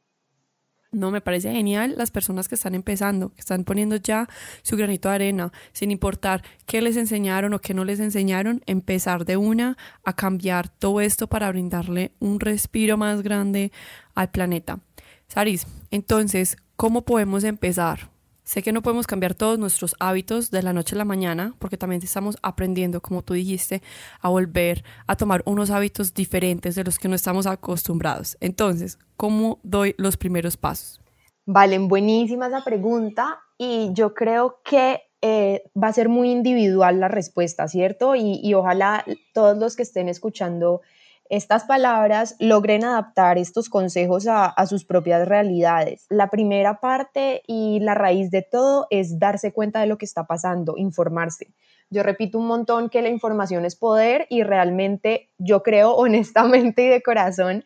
No, 0.91 1.11
me 1.11 1.19
parece 1.19 1.51
genial 1.51 1.95
las 1.97 2.11
personas 2.11 2.47
que 2.47 2.55
están 2.55 2.73
empezando, 2.73 3.29
que 3.29 3.41
están 3.41 3.65
poniendo 3.65 3.97
ya 3.97 4.29
su 4.61 4.77
granito 4.77 5.09
de 5.09 5.15
arena, 5.15 5.51
sin 5.73 5.91
importar 5.91 6.43
qué 6.65 6.81
les 6.81 6.95
enseñaron 6.95 7.53
o 7.53 7.59
qué 7.59 7.73
no 7.73 7.83
les 7.83 7.99
enseñaron, 7.99 8.63
empezar 8.67 9.25
de 9.25 9.35
una 9.35 9.77
a 10.05 10.15
cambiar 10.15 10.69
todo 10.69 11.01
esto 11.01 11.27
para 11.27 11.51
brindarle 11.51 12.13
un 12.19 12.39
respiro 12.39 12.95
más 12.95 13.21
grande 13.21 13.73
al 14.15 14.31
planeta. 14.31 14.79
Saris, 15.27 15.67
entonces, 15.91 16.55
¿cómo 16.77 17.03
podemos 17.03 17.43
empezar? 17.43 18.09
Sé 18.47 18.63
que 18.63 18.71
no 18.71 18.81
podemos 18.81 19.07
cambiar 19.07 19.33
todos 19.33 19.59
nuestros 19.59 19.93
hábitos 19.99 20.51
de 20.51 20.63
la 20.63 20.71
noche 20.71 20.95
a 20.95 20.97
la 20.97 21.03
mañana, 21.03 21.53
porque 21.59 21.75
también 21.75 22.01
estamos 22.01 22.37
aprendiendo, 22.41 23.01
como 23.01 23.21
tú 23.21 23.33
dijiste, 23.33 23.81
a 24.21 24.29
volver 24.29 24.85
a 25.05 25.17
tomar 25.17 25.43
unos 25.45 25.69
hábitos 25.69 26.13
diferentes 26.13 26.73
de 26.75 26.85
los 26.85 26.97
que 26.97 27.09
no 27.09 27.15
estamos 27.15 27.45
acostumbrados. 27.45 28.37
Entonces, 28.39 28.99
¿cómo 29.17 29.59
doy 29.63 29.95
los 29.97 30.15
primeros 30.15 30.55
pasos? 30.55 31.01
Valen, 31.45 31.89
buenísima 31.89 32.47
esa 32.47 32.63
pregunta 32.63 33.37
y 33.57 33.89
yo 33.91 34.13
creo 34.13 34.61
que 34.63 35.01
eh, 35.21 35.63
va 35.75 35.89
a 35.89 35.93
ser 35.93 36.07
muy 36.07 36.31
individual 36.31 37.01
la 37.01 37.09
respuesta, 37.09 37.67
¿cierto? 37.67 38.15
Y, 38.15 38.39
y 38.41 38.53
ojalá 38.53 39.03
todos 39.33 39.57
los 39.57 39.75
que 39.75 39.83
estén 39.83 40.07
escuchando 40.07 40.79
estas 41.29 41.65
palabras 41.65 42.35
logren 42.39 42.83
adaptar 42.83 43.37
estos 43.37 43.69
consejos 43.69 44.27
a, 44.29 44.53
sus 44.65 44.85
propias 44.85 45.27
realidades. 45.27 46.05
La 46.09 46.29
primera 46.29 46.79
parte 46.79 47.43
y 47.47 47.79
la 47.79 47.95
raíz 47.95 48.31
de 48.31 48.41
todo 48.41 48.87
es 48.89 49.19
darse 49.19 49.51
cuenta 49.51 49.81
de 49.81 49.87
lo 49.87 49.97
que 49.97 50.05
está 50.05 50.25
pasando, 50.25 50.75
informarse. 50.77 51.53
Yo 51.89 52.03
repito 52.03 52.37
un 52.37 52.47
montón 52.47 52.89
que 52.89 53.01
la 53.01 53.09
información 53.09 53.65
es 53.65 53.75
poder 53.75 54.27
y 54.29 54.43
realmente 54.43 55.29
yo 55.37 55.63
creo 55.63 55.91
honestamente 55.95 56.83
y 56.83 56.87
de 56.87 57.01
corazón 57.01 57.63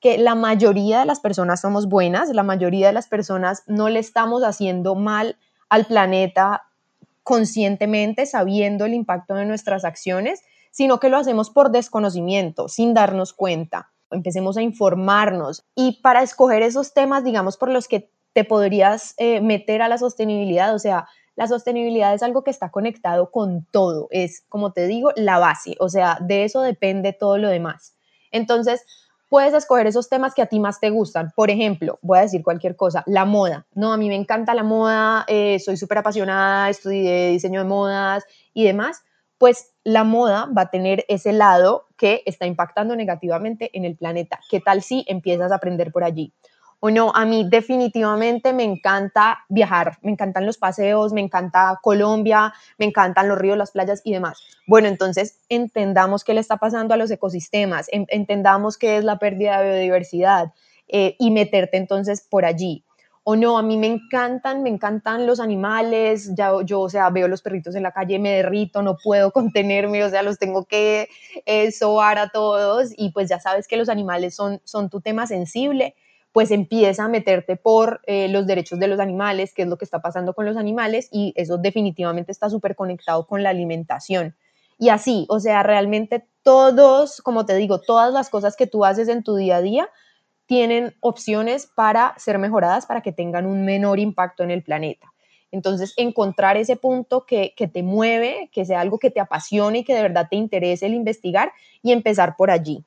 que 0.00 0.18
la 0.18 0.34
mayoría 0.34 1.00
de 1.00 1.06
las 1.06 1.20
personas 1.20 1.60
somos 1.60 1.88
buenas, 1.88 2.28
la 2.28 2.42
mayoría 2.42 2.88
de 2.88 2.92
las 2.92 3.08
personas 3.08 3.62
no 3.66 3.88
le 3.88 4.00
estamos 4.00 4.42
haciendo 4.42 4.94
mal 4.94 5.38
al 5.70 5.86
planeta 5.86 6.64
conscientemente, 7.22 8.26
sabiendo 8.26 8.84
el 8.84 8.92
impacto 8.92 9.34
de 9.34 9.46
nuestras 9.46 9.84
acciones 9.84 10.42
sino 10.74 10.98
que 10.98 11.08
lo 11.08 11.18
hacemos 11.18 11.50
por 11.50 11.70
desconocimiento, 11.70 12.68
sin 12.68 12.94
darnos 12.94 13.32
cuenta. 13.32 13.92
Empecemos 14.10 14.56
a 14.56 14.62
informarnos 14.62 15.64
y 15.76 16.00
para 16.02 16.20
escoger 16.20 16.62
esos 16.62 16.92
temas, 16.92 17.22
digamos, 17.22 17.56
por 17.56 17.70
los 17.70 17.86
que 17.86 18.10
te 18.32 18.42
podrías 18.42 19.14
eh, 19.18 19.40
meter 19.40 19.82
a 19.82 19.88
la 19.88 19.98
sostenibilidad, 19.98 20.74
o 20.74 20.80
sea, 20.80 21.06
la 21.36 21.46
sostenibilidad 21.46 22.12
es 22.12 22.24
algo 22.24 22.42
que 22.42 22.50
está 22.50 22.72
conectado 22.72 23.30
con 23.30 23.64
todo, 23.70 24.08
es, 24.10 24.42
como 24.48 24.72
te 24.72 24.88
digo, 24.88 25.12
la 25.14 25.38
base, 25.38 25.76
o 25.78 25.88
sea, 25.88 26.18
de 26.20 26.42
eso 26.42 26.60
depende 26.60 27.12
todo 27.12 27.38
lo 27.38 27.48
demás. 27.50 27.94
Entonces, 28.32 28.84
puedes 29.28 29.54
escoger 29.54 29.86
esos 29.86 30.08
temas 30.08 30.34
que 30.34 30.42
a 30.42 30.46
ti 30.46 30.58
más 30.58 30.80
te 30.80 30.90
gustan. 30.90 31.32
Por 31.36 31.50
ejemplo, 31.50 32.00
voy 32.02 32.18
a 32.18 32.22
decir 32.22 32.42
cualquier 32.42 32.74
cosa, 32.74 33.04
la 33.06 33.24
moda. 33.24 33.66
No, 33.74 33.92
a 33.92 33.96
mí 33.96 34.08
me 34.08 34.16
encanta 34.16 34.54
la 34.54 34.64
moda, 34.64 35.24
eh, 35.28 35.60
soy 35.60 35.76
súper 35.76 35.98
apasionada, 35.98 36.68
estudié 36.68 37.30
diseño 37.30 37.60
de 37.60 37.68
modas 37.68 38.24
y 38.52 38.64
demás. 38.64 39.04
Pues 39.38 39.72
la 39.84 40.04
moda 40.04 40.48
va 40.56 40.62
a 40.62 40.70
tener 40.70 41.04
ese 41.08 41.32
lado 41.32 41.86
que 41.96 42.22
está 42.26 42.46
impactando 42.46 42.96
negativamente 42.96 43.70
en 43.72 43.84
el 43.84 43.96
planeta. 43.96 44.40
¿Qué 44.50 44.60
tal 44.60 44.82
si 44.82 45.04
empiezas 45.08 45.52
a 45.52 45.56
aprender 45.56 45.92
por 45.92 46.04
allí? 46.04 46.32
o 46.86 46.90
no, 46.90 47.12
a 47.14 47.24
mí 47.24 47.48
definitivamente 47.48 48.52
me 48.52 48.62
encanta 48.62 49.38
viajar, 49.48 49.96
me 50.02 50.10
encantan 50.10 50.44
los 50.44 50.58
paseos, 50.58 51.14
me 51.14 51.22
encanta 51.22 51.80
Colombia, 51.82 52.52
me 52.76 52.84
encantan 52.84 53.26
los 53.26 53.38
ríos, 53.38 53.56
las 53.56 53.70
playas 53.70 54.02
y 54.04 54.12
demás. 54.12 54.42
Bueno, 54.66 54.88
entonces 54.88 55.40
entendamos 55.48 56.24
qué 56.24 56.34
le 56.34 56.40
está 56.40 56.58
pasando 56.58 56.92
a 56.92 56.98
los 56.98 57.10
ecosistemas, 57.10 57.86
entendamos 57.90 58.76
qué 58.76 58.98
es 58.98 59.04
la 59.04 59.18
pérdida 59.18 59.62
de 59.62 59.70
biodiversidad 59.70 60.52
eh, 60.86 61.16
y 61.18 61.30
meterte 61.30 61.78
entonces 61.78 62.20
por 62.20 62.44
allí. 62.44 62.84
O 63.24 63.36
no, 63.36 63.56
a 63.56 63.62
mí 63.62 63.78
me 63.78 63.86
encantan, 63.86 64.62
me 64.62 64.68
encantan 64.68 65.26
los 65.26 65.40
animales, 65.40 66.34
ya 66.34 66.52
yo, 66.64 66.82
o 66.82 66.90
sea, 66.90 67.08
veo 67.10 67.26
los 67.26 67.40
perritos 67.40 67.74
en 67.74 67.82
la 67.82 67.92
calle, 67.92 68.18
me 68.18 68.30
derrito, 68.30 68.82
no 68.82 68.96
puedo 69.02 69.30
contenerme, 69.32 70.04
o 70.04 70.10
sea, 70.10 70.22
los 70.22 70.38
tengo 70.38 70.66
que 70.66 71.08
eh, 71.46 71.72
sobar 71.72 72.18
a 72.18 72.28
todos 72.28 72.90
y 72.96 73.10
pues 73.12 73.28
ya 73.28 73.40
sabes 73.40 73.66
que 73.66 73.76
los 73.76 73.88
animales 73.88 74.34
son, 74.34 74.60
son 74.64 74.90
tu 74.90 75.00
tema 75.00 75.26
sensible 75.26 75.94
pues 76.34 76.50
empieza 76.50 77.04
a 77.04 77.08
meterte 77.08 77.54
por 77.54 78.00
eh, 78.08 78.26
los 78.26 78.44
derechos 78.44 78.80
de 78.80 78.88
los 78.88 78.98
animales, 78.98 79.54
qué 79.54 79.62
es 79.62 79.68
lo 79.68 79.78
que 79.78 79.84
está 79.84 80.02
pasando 80.02 80.34
con 80.34 80.44
los 80.44 80.56
animales 80.56 81.08
y 81.12 81.32
eso 81.36 81.58
definitivamente 81.58 82.32
está 82.32 82.50
súper 82.50 82.74
conectado 82.74 83.28
con 83.28 83.44
la 83.44 83.50
alimentación. 83.50 84.34
Y 84.76 84.88
así, 84.88 85.26
o 85.28 85.38
sea, 85.38 85.62
realmente 85.62 86.26
todos, 86.42 87.22
como 87.22 87.46
te 87.46 87.54
digo, 87.54 87.80
todas 87.80 88.12
las 88.12 88.30
cosas 88.30 88.56
que 88.56 88.66
tú 88.66 88.84
haces 88.84 89.06
en 89.06 89.22
tu 89.22 89.36
día 89.36 89.58
a 89.58 89.62
día 89.62 89.88
tienen 90.46 90.94
opciones 91.00 91.66
para 91.74 92.14
ser 92.18 92.38
mejoradas, 92.38 92.86
para 92.86 93.00
que 93.00 93.12
tengan 93.12 93.46
un 93.46 93.64
menor 93.64 93.98
impacto 93.98 94.42
en 94.42 94.50
el 94.50 94.62
planeta. 94.62 95.12
Entonces, 95.50 95.94
encontrar 95.96 96.56
ese 96.56 96.76
punto 96.76 97.26
que, 97.26 97.54
que 97.56 97.68
te 97.68 97.82
mueve, 97.82 98.50
que 98.52 98.64
sea 98.64 98.80
algo 98.80 98.98
que 98.98 99.10
te 99.10 99.20
apasione 99.20 99.78
y 99.78 99.84
que 99.84 99.94
de 99.94 100.02
verdad 100.02 100.26
te 100.28 100.36
interese 100.36 100.86
el 100.86 100.94
investigar 100.94 101.52
y 101.82 101.92
empezar 101.92 102.34
por 102.36 102.50
allí. 102.50 102.84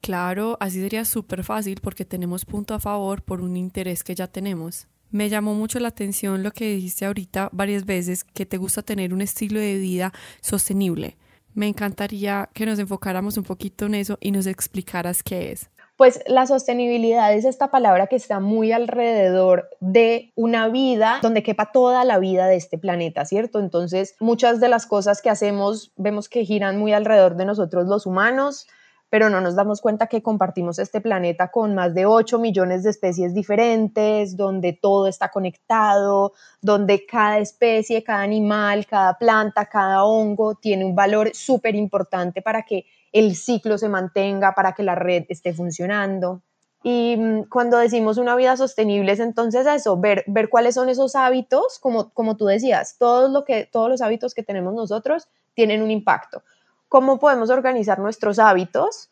Claro, 0.00 0.56
así 0.60 0.80
sería 0.80 1.04
súper 1.04 1.44
fácil 1.44 1.80
porque 1.82 2.04
tenemos 2.04 2.44
punto 2.44 2.74
a 2.74 2.80
favor 2.80 3.22
por 3.22 3.40
un 3.40 3.56
interés 3.56 4.02
que 4.04 4.14
ya 4.14 4.26
tenemos. 4.26 4.86
Me 5.10 5.28
llamó 5.28 5.54
mucho 5.54 5.78
la 5.78 5.88
atención 5.88 6.42
lo 6.42 6.50
que 6.52 6.74
dijiste 6.74 7.06
ahorita 7.06 7.50
varias 7.52 7.84
veces, 7.84 8.24
que 8.24 8.46
te 8.46 8.56
gusta 8.56 8.82
tener 8.82 9.14
un 9.14 9.20
estilo 9.20 9.60
de 9.60 9.76
vida 9.76 10.12
sostenible. 10.40 11.16
Me 11.54 11.68
encantaría 11.68 12.50
que 12.52 12.66
nos 12.66 12.78
enfocáramos 12.78 13.36
un 13.36 13.44
poquito 13.44 13.86
en 13.86 13.94
eso 13.94 14.18
y 14.20 14.30
nos 14.30 14.46
explicaras 14.46 15.22
qué 15.22 15.52
es. 15.52 15.70
Pues 15.96 16.22
la 16.26 16.46
sostenibilidad 16.46 17.32
es 17.32 17.46
esta 17.46 17.70
palabra 17.70 18.06
que 18.06 18.16
está 18.16 18.38
muy 18.38 18.70
alrededor 18.70 19.70
de 19.80 20.30
una 20.34 20.68
vida 20.68 21.20
donde 21.22 21.42
quepa 21.42 21.72
toda 21.72 22.04
la 22.04 22.18
vida 22.18 22.48
de 22.48 22.56
este 22.56 22.76
planeta, 22.76 23.24
¿cierto? 23.24 23.60
Entonces, 23.60 24.14
muchas 24.20 24.60
de 24.60 24.68
las 24.68 24.84
cosas 24.84 25.22
que 25.22 25.30
hacemos 25.30 25.92
vemos 25.96 26.28
que 26.28 26.44
giran 26.44 26.78
muy 26.78 26.92
alrededor 26.92 27.36
de 27.36 27.46
nosotros 27.46 27.86
los 27.86 28.04
humanos, 28.04 28.66
pero 29.08 29.30
no 29.30 29.40
nos 29.40 29.54
damos 29.54 29.80
cuenta 29.80 30.08
que 30.08 30.22
compartimos 30.22 30.78
este 30.78 31.00
planeta 31.00 31.50
con 31.50 31.74
más 31.74 31.94
de 31.94 32.04
8 32.04 32.38
millones 32.38 32.82
de 32.82 32.90
especies 32.90 33.32
diferentes, 33.32 34.36
donde 34.36 34.74
todo 34.74 35.06
está 35.06 35.30
conectado, 35.30 36.34
donde 36.60 37.06
cada 37.06 37.38
especie, 37.38 38.02
cada 38.02 38.20
animal, 38.20 38.84
cada 38.84 39.16
planta, 39.16 39.64
cada 39.64 40.04
hongo 40.04 40.56
tiene 40.56 40.84
un 40.84 40.94
valor 40.94 41.30
súper 41.32 41.74
importante 41.74 42.42
para 42.42 42.64
que 42.64 42.84
el 43.12 43.36
ciclo 43.36 43.78
se 43.78 43.88
mantenga, 43.88 44.54
para 44.54 44.72
que 44.72 44.82
la 44.82 44.94
red 44.94 45.24
esté 45.28 45.52
funcionando. 45.52 46.42
Y 46.82 47.16
mm, 47.16 47.44
cuando 47.48 47.78
decimos 47.78 48.18
una 48.18 48.36
vida 48.36 48.56
sostenible 48.56 49.12
es 49.12 49.20
entonces 49.20 49.66
eso, 49.66 49.98
ver, 49.98 50.24
ver 50.26 50.48
cuáles 50.48 50.74
son 50.74 50.88
esos 50.88 51.16
hábitos, 51.16 51.78
como, 51.80 52.10
como 52.10 52.36
tú 52.36 52.46
decías, 52.46 52.96
todo 52.98 53.28
lo 53.28 53.44
que, 53.44 53.64
todos 53.64 53.88
los 53.88 54.02
hábitos 54.02 54.34
que 54.34 54.42
tenemos 54.42 54.74
nosotros 54.74 55.28
tienen 55.54 55.82
un 55.82 55.90
impacto 55.90 56.42
cómo 56.88 57.18
podemos 57.18 57.50
organizar 57.50 57.98
nuestros 57.98 58.38
hábitos 58.38 59.10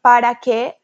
para 0.00 0.40
que 0.40 0.76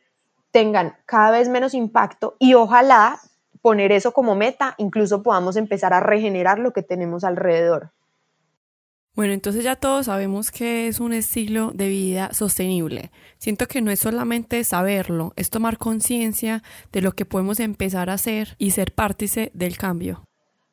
tengan 0.50 0.96
cada 1.06 1.30
vez 1.32 1.48
menos 1.48 1.74
impacto 1.74 2.36
y 2.38 2.54
ojalá 2.54 3.18
poner 3.62 3.92
eso 3.92 4.12
como 4.12 4.36
meta, 4.36 4.74
incluso 4.78 5.22
podamos 5.22 5.56
empezar 5.56 5.92
a 5.92 6.00
regenerar 6.00 6.58
lo 6.58 6.72
que 6.72 6.82
tenemos 6.82 7.24
alrededor. 7.24 7.90
Bueno, 9.16 9.32
entonces 9.32 9.64
ya 9.64 9.76
todos 9.76 10.06
sabemos 10.06 10.50
que 10.50 10.88
es 10.88 11.00
un 11.00 11.14
estilo 11.14 11.70
de 11.72 11.88
vida 11.88 12.34
sostenible. 12.34 13.10
Siento 13.38 13.66
que 13.66 13.80
no 13.80 13.90
es 13.90 14.00
solamente 14.00 14.62
saberlo, 14.62 15.32
es 15.36 15.48
tomar 15.48 15.78
conciencia 15.78 16.62
de 16.92 17.00
lo 17.00 17.12
que 17.12 17.24
podemos 17.24 17.58
empezar 17.58 18.10
a 18.10 18.14
hacer 18.14 18.56
y 18.58 18.72
ser 18.72 18.92
partícipe 18.92 19.50
del 19.54 19.78
cambio. 19.78 20.22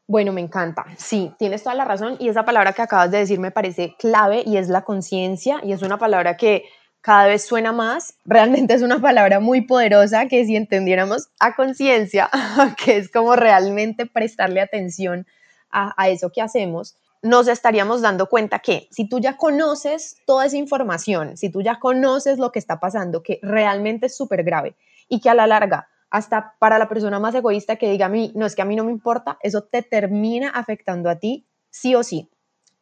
Bueno, 0.07 0.33
me 0.33 0.41
encanta. 0.41 0.85
Sí, 0.97 1.31
tienes 1.39 1.63
toda 1.63 1.75
la 1.75 1.85
razón 1.85 2.17
y 2.19 2.27
esa 2.27 2.43
palabra 2.43 2.73
que 2.73 2.81
acabas 2.81 3.11
de 3.11 3.19
decir 3.19 3.39
me 3.39 3.51
parece 3.51 3.95
clave 3.97 4.43
y 4.45 4.57
es 4.57 4.67
la 4.67 4.81
conciencia 4.81 5.61
y 5.63 5.71
es 5.71 5.81
una 5.81 5.97
palabra 5.97 6.35
que 6.35 6.65
cada 6.99 7.27
vez 7.27 7.45
suena 7.45 7.71
más. 7.71 8.15
Realmente 8.25 8.73
es 8.73 8.81
una 8.81 8.99
palabra 8.99 9.39
muy 9.39 9.61
poderosa 9.61 10.27
que 10.27 10.43
si 10.43 10.57
entendiéramos 10.57 11.29
a 11.39 11.55
conciencia, 11.55 12.29
que 12.83 12.97
es 12.97 13.09
como 13.09 13.37
realmente 13.37 14.05
prestarle 14.05 14.59
atención 14.59 15.25
a, 15.71 15.93
a 15.95 16.09
eso 16.09 16.29
que 16.29 16.41
hacemos, 16.41 16.97
nos 17.23 17.47
estaríamos 17.47 18.01
dando 18.01 18.27
cuenta 18.27 18.59
que 18.59 18.87
si 18.91 19.07
tú 19.07 19.19
ya 19.19 19.37
conoces 19.37 20.17
toda 20.25 20.45
esa 20.45 20.57
información, 20.57 21.37
si 21.37 21.49
tú 21.49 21.61
ya 21.61 21.79
conoces 21.79 22.37
lo 22.37 22.51
que 22.51 22.59
está 22.59 22.79
pasando, 22.79 23.23
que 23.23 23.39
realmente 23.41 24.07
es 24.07 24.15
súper 24.15 24.43
grave 24.43 24.75
y 25.07 25.21
que 25.21 25.29
a 25.29 25.33
la 25.33 25.47
larga 25.47 25.87
hasta 26.09 26.53
para 26.59 26.77
la 26.77 26.87
persona 26.87 27.19
más 27.19 27.33
egoísta 27.33 27.77
que 27.77 27.89
diga 27.89 28.05
a 28.05 28.09
mí, 28.09 28.31
no 28.35 28.45
es 28.45 28.55
que 28.55 28.61
a 28.61 28.65
mí 28.65 28.75
no 28.75 28.83
me 28.83 28.91
importa, 28.91 29.39
eso 29.41 29.63
te 29.63 29.81
termina 29.81 30.49
afectando 30.49 31.09
a 31.09 31.17
ti, 31.17 31.47
sí 31.71 31.95
o 31.95 32.03
sí, 32.03 32.29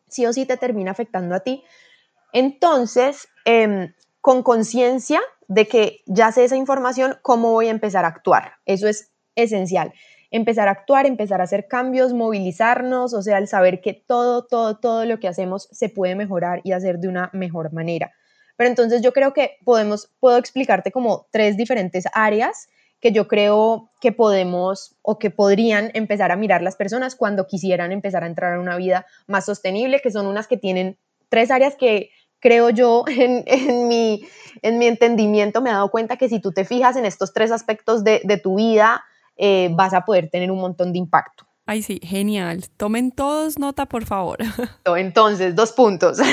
sí 0.09 0.25
o 0.25 0.33
sí 0.33 0.45
te 0.45 0.57
termina 0.57 0.91
afectando 0.91 1.35
a 1.35 1.39
ti. 1.39 1.63
Entonces, 2.33 3.29
em, 3.45 3.93
con 4.19 4.43
conciencia 4.43 5.21
de 5.47 5.67
que 5.67 6.01
ya 6.07 6.31
sé 6.31 6.43
esa 6.43 6.57
información, 6.57 7.19
¿cómo 7.21 7.51
voy 7.51 7.67
a 7.67 7.71
empezar 7.71 8.05
a 8.05 8.09
actuar? 8.09 8.53
Eso 8.65 8.87
es 8.87 9.11
esencial. 9.35 9.93
Empezar 10.31 10.67
a 10.67 10.71
actuar, 10.71 11.05
empezar 11.05 11.41
a 11.41 11.43
hacer 11.43 11.67
cambios, 11.67 12.13
movilizarnos, 12.13 13.13
o 13.13 13.21
sea, 13.21 13.37
el 13.37 13.47
saber 13.47 13.81
que 13.81 13.93
todo, 13.93 14.45
todo, 14.45 14.77
todo 14.77 15.05
lo 15.05 15.19
que 15.19 15.27
hacemos 15.27 15.67
se 15.71 15.89
puede 15.89 16.15
mejorar 16.15 16.61
y 16.63 16.71
hacer 16.71 16.99
de 16.99 17.09
una 17.09 17.29
mejor 17.33 17.73
manera. 17.73 18.11
Pero 18.55 18.69
entonces 18.69 19.01
yo 19.01 19.13
creo 19.13 19.33
que 19.33 19.57
podemos, 19.65 20.09
puedo 20.19 20.37
explicarte 20.37 20.91
como 20.91 21.27
tres 21.31 21.57
diferentes 21.57 22.05
áreas 22.13 22.67
que 23.01 23.11
yo 23.11 23.27
creo 23.27 23.89
que 23.99 24.11
podemos 24.11 24.95
o 25.01 25.17
que 25.17 25.31
podrían 25.31 25.89
empezar 25.95 26.31
a 26.31 26.35
mirar 26.35 26.61
las 26.61 26.75
personas 26.75 27.15
cuando 27.15 27.47
quisieran 27.47 27.91
empezar 27.91 28.23
a 28.23 28.27
entrar 28.27 28.53
a 28.53 28.59
una 28.59 28.77
vida 28.77 29.07
más 29.27 29.45
sostenible, 29.45 30.01
que 30.01 30.11
son 30.11 30.27
unas 30.27 30.47
que 30.47 30.57
tienen 30.57 30.97
tres 31.27 31.49
áreas 31.49 31.75
que 31.75 32.11
creo 32.39 32.69
yo 32.69 33.03
en, 33.07 33.87
mi, 33.87 34.23
en 34.61 34.77
mi 34.77 34.87
entendimiento 34.87 35.61
me 35.61 35.69
he 35.71 35.73
dado 35.73 35.89
cuenta 35.89 36.17
que 36.17 36.29
si 36.29 36.39
tú 36.39 36.51
te 36.51 36.63
fijas 36.65 36.95
en 36.95 37.05
estos 37.05 37.33
tres 37.33 37.51
aspectos 37.51 38.03
de, 38.03 38.39
tu 38.43 38.57
vida, 38.57 39.03
eh, 39.37 39.69
vas 39.73 39.93
a 39.93 40.05
poder 40.05 40.29
tener 40.29 40.51
un 40.51 40.59
montón 40.59 40.93
de 40.93 40.99
impacto. 40.99 41.45
Ay, 41.65 41.81
sí, 41.81 41.99
genial. 42.03 42.65
Tomen 42.77 43.11
todos 43.11 43.57
nota, 43.59 43.85
por 43.85 44.05
favor. 44.05 44.39
Entonces, 44.97 45.55
dos 45.55 45.71
puntos. 45.71 46.19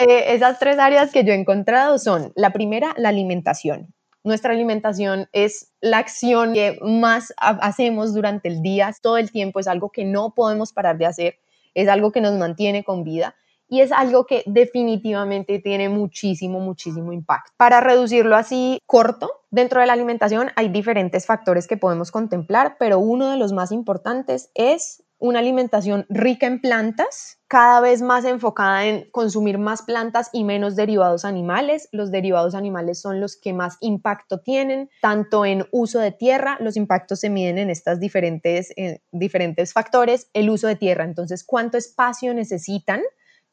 Eh, 0.00 0.34
esas 0.34 0.60
tres 0.60 0.78
áreas 0.78 1.10
que 1.10 1.24
yo 1.24 1.32
he 1.32 1.34
encontrado 1.34 1.98
son, 1.98 2.32
la 2.36 2.52
primera, 2.52 2.94
la 2.96 3.08
alimentación. 3.08 3.92
Nuestra 4.22 4.52
alimentación 4.52 5.28
es 5.32 5.72
la 5.80 5.98
acción 5.98 6.54
que 6.54 6.78
más 6.80 7.34
hacemos 7.38 8.14
durante 8.14 8.46
el 8.46 8.62
día, 8.62 8.94
todo 9.02 9.18
el 9.18 9.32
tiempo, 9.32 9.58
es 9.58 9.66
algo 9.66 9.90
que 9.90 10.04
no 10.04 10.34
podemos 10.36 10.72
parar 10.72 10.98
de 10.98 11.06
hacer, 11.06 11.38
es 11.74 11.88
algo 11.88 12.12
que 12.12 12.20
nos 12.20 12.38
mantiene 12.38 12.84
con 12.84 13.02
vida 13.02 13.34
y 13.68 13.80
es 13.80 13.92
algo 13.92 14.26
que 14.26 14.42
definitivamente 14.46 15.58
tiene 15.58 15.88
muchísimo, 15.88 16.60
muchísimo 16.60 17.12
impacto. 17.12 17.52
Para 17.56 17.80
reducirlo 17.80 18.36
así 18.36 18.80
corto, 18.86 19.30
dentro 19.50 19.80
de 19.80 19.86
la 19.86 19.92
alimentación 19.92 20.50
hay 20.56 20.68
diferentes 20.68 21.26
factores 21.26 21.66
que 21.66 21.76
podemos 21.76 22.10
contemplar, 22.10 22.76
pero 22.78 22.98
uno 22.98 23.30
de 23.30 23.36
los 23.36 23.52
más 23.52 23.72
importantes 23.72 24.50
es 24.54 25.04
una 25.20 25.40
alimentación 25.40 26.06
rica 26.08 26.46
en 26.46 26.60
plantas, 26.60 27.38
cada 27.48 27.80
vez 27.80 28.02
más 28.02 28.24
enfocada 28.24 28.86
en 28.86 29.10
consumir 29.10 29.58
más 29.58 29.82
plantas 29.82 30.30
y 30.32 30.44
menos 30.44 30.76
derivados 30.76 31.24
animales. 31.24 31.88
Los 31.92 32.12
derivados 32.12 32.54
animales 32.54 33.00
son 33.00 33.20
los 33.20 33.36
que 33.36 33.52
más 33.52 33.78
impacto 33.80 34.40
tienen, 34.40 34.90
tanto 35.02 35.44
en 35.44 35.66
uso 35.72 35.98
de 35.98 36.12
tierra, 36.12 36.56
los 36.60 36.76
impactos 36.76 37.20
se 37.20 37.30
miden 37.30 37.58
en 37.58 37.70
estos 37.70 37.98
diferentes, 37.98 38.72
eh, 38.76 39.00
diferentes 39.10 39.72
factores, 39.72 40.30
el 40.34 40.50
uso 40.50 40.68
de 40.68 40.76
tierra, 40.76 41.04
entonces 41.04 41.42
cuánto 41.42 41.78
espacio 41.78 42.32
necesitan, 42.32 43.00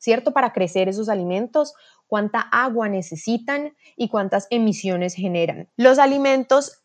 ¿cierto? 0.05 0.31
Para 0.33 0.53
crecer 0.53 0.87
esos 0.87 1.09
alimentos, 1.09 1.73
cuánta 2.07 2.39
agua 2.39 2.87
necesitan 2.87 3.75
y 3.97 4.07
cuántas 4.07 4.47
emisiones 4.51 5.15
generan. 5.15 5.67
Los 5.75 5.97
alimentos 5.99 6.83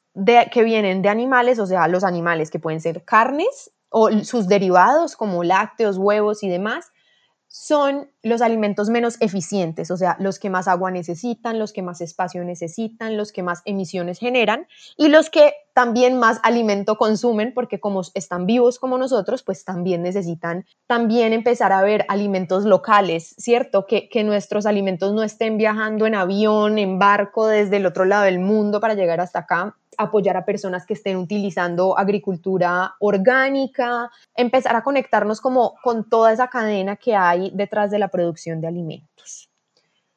que 0.50 0.64
vienen 0.64 1.02
de 1.02 1.10
animales, 1.10 1.58
o 1.58 1.66
sea, 1.66 1.86
los 1.86 2.02
animales 2.02 2.50
que 2.50 2.58
pueden 2.58 2.80
ser 2.80 3.04
carnes, 3.04 3.70
o 3.90 4.10
sus 4.24 4.48
derivados 4.48 5.16
como 5.16 5.44
lácteos, 5.44 5.98
huevos 5.98 6.42
y 6.42 6.48
demás, 6.48 6.92
son 7.46 8.10
los 8.22 8.42
alimentos 8.42 8.90
menos 8.90 9.16
eficientes, 9.20 9.90
o 9.90 9.96
sea, 9.96 10.16
los 10.18 10.38
que 10.38 10.50
más 10.50 10.68
agua 10.68 10.90
necesitan, 10.90 11.58
los 11.58 11.72
que 11.72 11.82
más 11.82 12.00
espacio 12.00 12.44
necesitan, 12.44 13.16
los 13.16 13.32
que 13.32 13.42
más 13.42 13.62
emisiones 13.64 14.18
generan 14.18 14.66
y 14.96 15.08
los 15.08 15.30
que 15.30 15.54
también 15.72 16.18
más 16.18 16.40
alimento 16.42 16.98
consumen, 16.98 17.52
porque 17.54 17.80
como 17.80 18.02
están 18.14 18.44
vivos 18.44 18.78
como 18.78 18.98
nosotros, 18.98 19.42
pues 19.42 19.64
también 19.64 20.02
necesitan 20.02 20.66
también 20.86 21.32
empezar 21.32 21.72
a 21.72 21.82
ver 21.82 22.04
alimentos 22.08 22.64
locales, 22.64 23.34
¿cierto? 23.38 23.86
Que, 23.86 24.08
que 24.08 24.24
nuestros 24.24 24.66
alimentos 24.66 25.14
no 25.14 25.22
estén 25.22 25.56
viajando 25.56 26.06
en 26.06 26.14
avión, 26.14 26.78
en 26.78 26.98
barco 26.98 27.46
desde 27.46 27.78
el 27.78 27.86
otro 27.86 28.04
lado 28.04 28.24
del 28.24 28.40
mundo 28.40 28.80
para 28.80 28.94
llegar 28.94 29.20
hasta 29.20 29.40
acá, 29.40 29.76
apoyar 30.00 30.36
a 30.36 30.44
personas 30.44 30.86
que 30.86 30.94
estén 30.94 31.16
utilizando 31.16 31.98
agricultura 31.98 32.94
orgánica, 33.00 34.10
empezar 34.34 34.76
a 34.76 34.82
conectarnos 34.82 35.40
como 35.40 35.74
con 35.82 36.08
toda 36.08 36.32
esa 36.32 36.48
cadena 36.48 36.96
que 36.96 37.14
hay 37.14 37.50
detrás 37.54 37.90
de 37.90 37.98
la 37.98 38.08
producción 38.10 38.60
de 38.60 38.68
alimentos. 38.68 39.50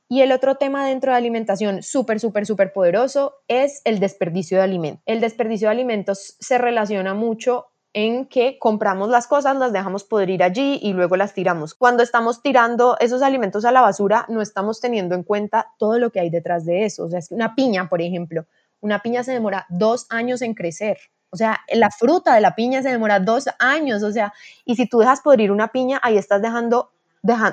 Y 0.10 0.22
el 0.22 0.32
otro 0.32 0.56
tema 0.56 0.86
dentro 0.86 1.12
de 1.12 1.18
alimentación 1.18 1.82
súper, 1.82 2.20
súper, 2.20 2.46
súper 2.46 2.72
poderoso 2.72 3.36
es 3.48 3.82
el 3.86 4.00
desperdicio 4.00 4.58
de 4.58 4.64
alimentos. 4.64 5.02
El 5.06 5.22
desperdicio 5.22 5.68
de 5.68 5.72
alimentos 5.72 6.36
se 6.40 6.58
relaciona 6.58 7.14
mucho 7.14 7.68
en 7.94 8.26
que 8.26 8.58
compramos 8.60 9.10
las 9.10 9.28
cosas, 9.28 9.56
las 9.56 9.72
dejamos 9.72 10.04
podrir 10.04 10.44
allí 10.44 10.80
y 10.82 10.94
luego 10.94 11.16
las 11.16 11.34
tiramos. 11.34 11.74
Cuando 11.76 12.04
estamos 12.04 12.42
tirando 12.42 12.98
esos 13.00 13.22
alimentos 13.22 13.66
a 13.66 13.72
la 13.72 13.82
basura, 13.82 14.26
no 14.30 14.42
estamos 14.42 14.82
teniendo 14.82 15.16
en 15.16 15.24
cuenta 15.24 15.74
todo 15.78 16.00
lo 16.00 16.12
que 16.12 16.20
hay 16.20 16.30
detrás 16.30 16.66
de 16.66 16.86
eso. 16.86 17.06
O 17.06 17.10
sea, 17.10 17.20
es 17.20 17.32
una 17.32 17.56
piña, 17.56 17.90
por 17.90 18.02
ejemplo, 18.02 18.46
una 18.82 19.00
piña 19.00 19.24
se 19.24 19.32
demora 19.32 19.66
dos 19.70 20.08
años 20.10 20.42
en 20.42 20.56
crecer. 20.56 20.98
O 21.30 21.38
sea, 21.38 21.62
la 21.74 21.90
fruta 21.90 22.36
de 22.36 22.42
la 22.42 22.54
piña 22.54 22.82
se 22.84 22.90
demora 22.90 23.20
dos 23.20 23.46
años. 23.58 24.04
O 24.04 24.12
sea, 24.12 24.34
y 24.66 24.76
si 24.76 24.88
tú 24.88 25.00
dejas 25.00 25.22
podrir 25.22 25.52
una 25.52 25.70
piña, 25.70 26.00
ahí 26.04 26.18
estás 26.18 26.42
dejando, 26.42 26.92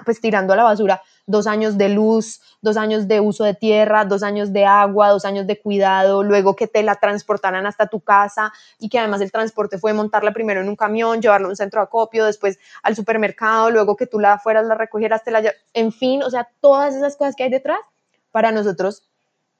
pues 0.04 0.20
tirando 0.20 0.52
a 0.52 0.56
la 0.56 0.64
basura 0.64 1.02
dos 1.26 1.46
años 1.46 1.78
de 1.78 1.88
luz, 1.90 2.40
dos 2.60 2.76
años 2.76 3.06
de 3.06 3.20
uso 3.20 3.44
de 3.44 3.54
tierra, 3.54 4.04
dos 4.04 4.22
años 4.22 4.52
de 4.52 4.64
agua, 4.66 5.10
dos 5.10 5.24
años 5.24 5.46
de 5.46 5.60
cuidado, 5.60 6.24
luego 6.24 6.56
que 6.56 6.66
te 6.66 6.82
la 6.82 6.96
transportaran 6.96 7.66
hasta 7.66 7.86
tu 7.86 8.00
casa 8.00 8.52
y 8.78 8.88
que 8.88 8.98
además 8.98 9.20
el 9.20 9.30
transporte 9.30 9.78
fue 9.78 9.92
montarla 9.92 10.32
primero 10.32 10.60
en 10.60 10.68
un 10.68 10.76
camión, 10.76 11.22
llevarla 11.22 11.46
a 11.46 11.50
un 11.50 11.56
centro 11.56 11.80
de 11.80 11.84
acopio, 11.84 12.24
después 12.24 12.58
al 12.82 12.96
supermercado, 12.96 13.70
luego 13.70 13.96
que 13.96 14.06
tú 14.06 14.18
la 14.18 14.38
fueras, 14.38 14.66
la 14.66 14.74
recogieras, 14.74 15.22
te 15.22 15.30
la 15.30 15.40
en 15.72 15.92
fin, 15.92 16.22
o 16.22 16.30
sea, 16.30 16.48
todas 16.60 16.94
esas 16.94 17.16
cosas 17.16 17.36
que 17.36 17.44
hay 17.44 17.50
detrás, 17.50 17.78
para 18.32 18.52
nosotros 18.52 19.04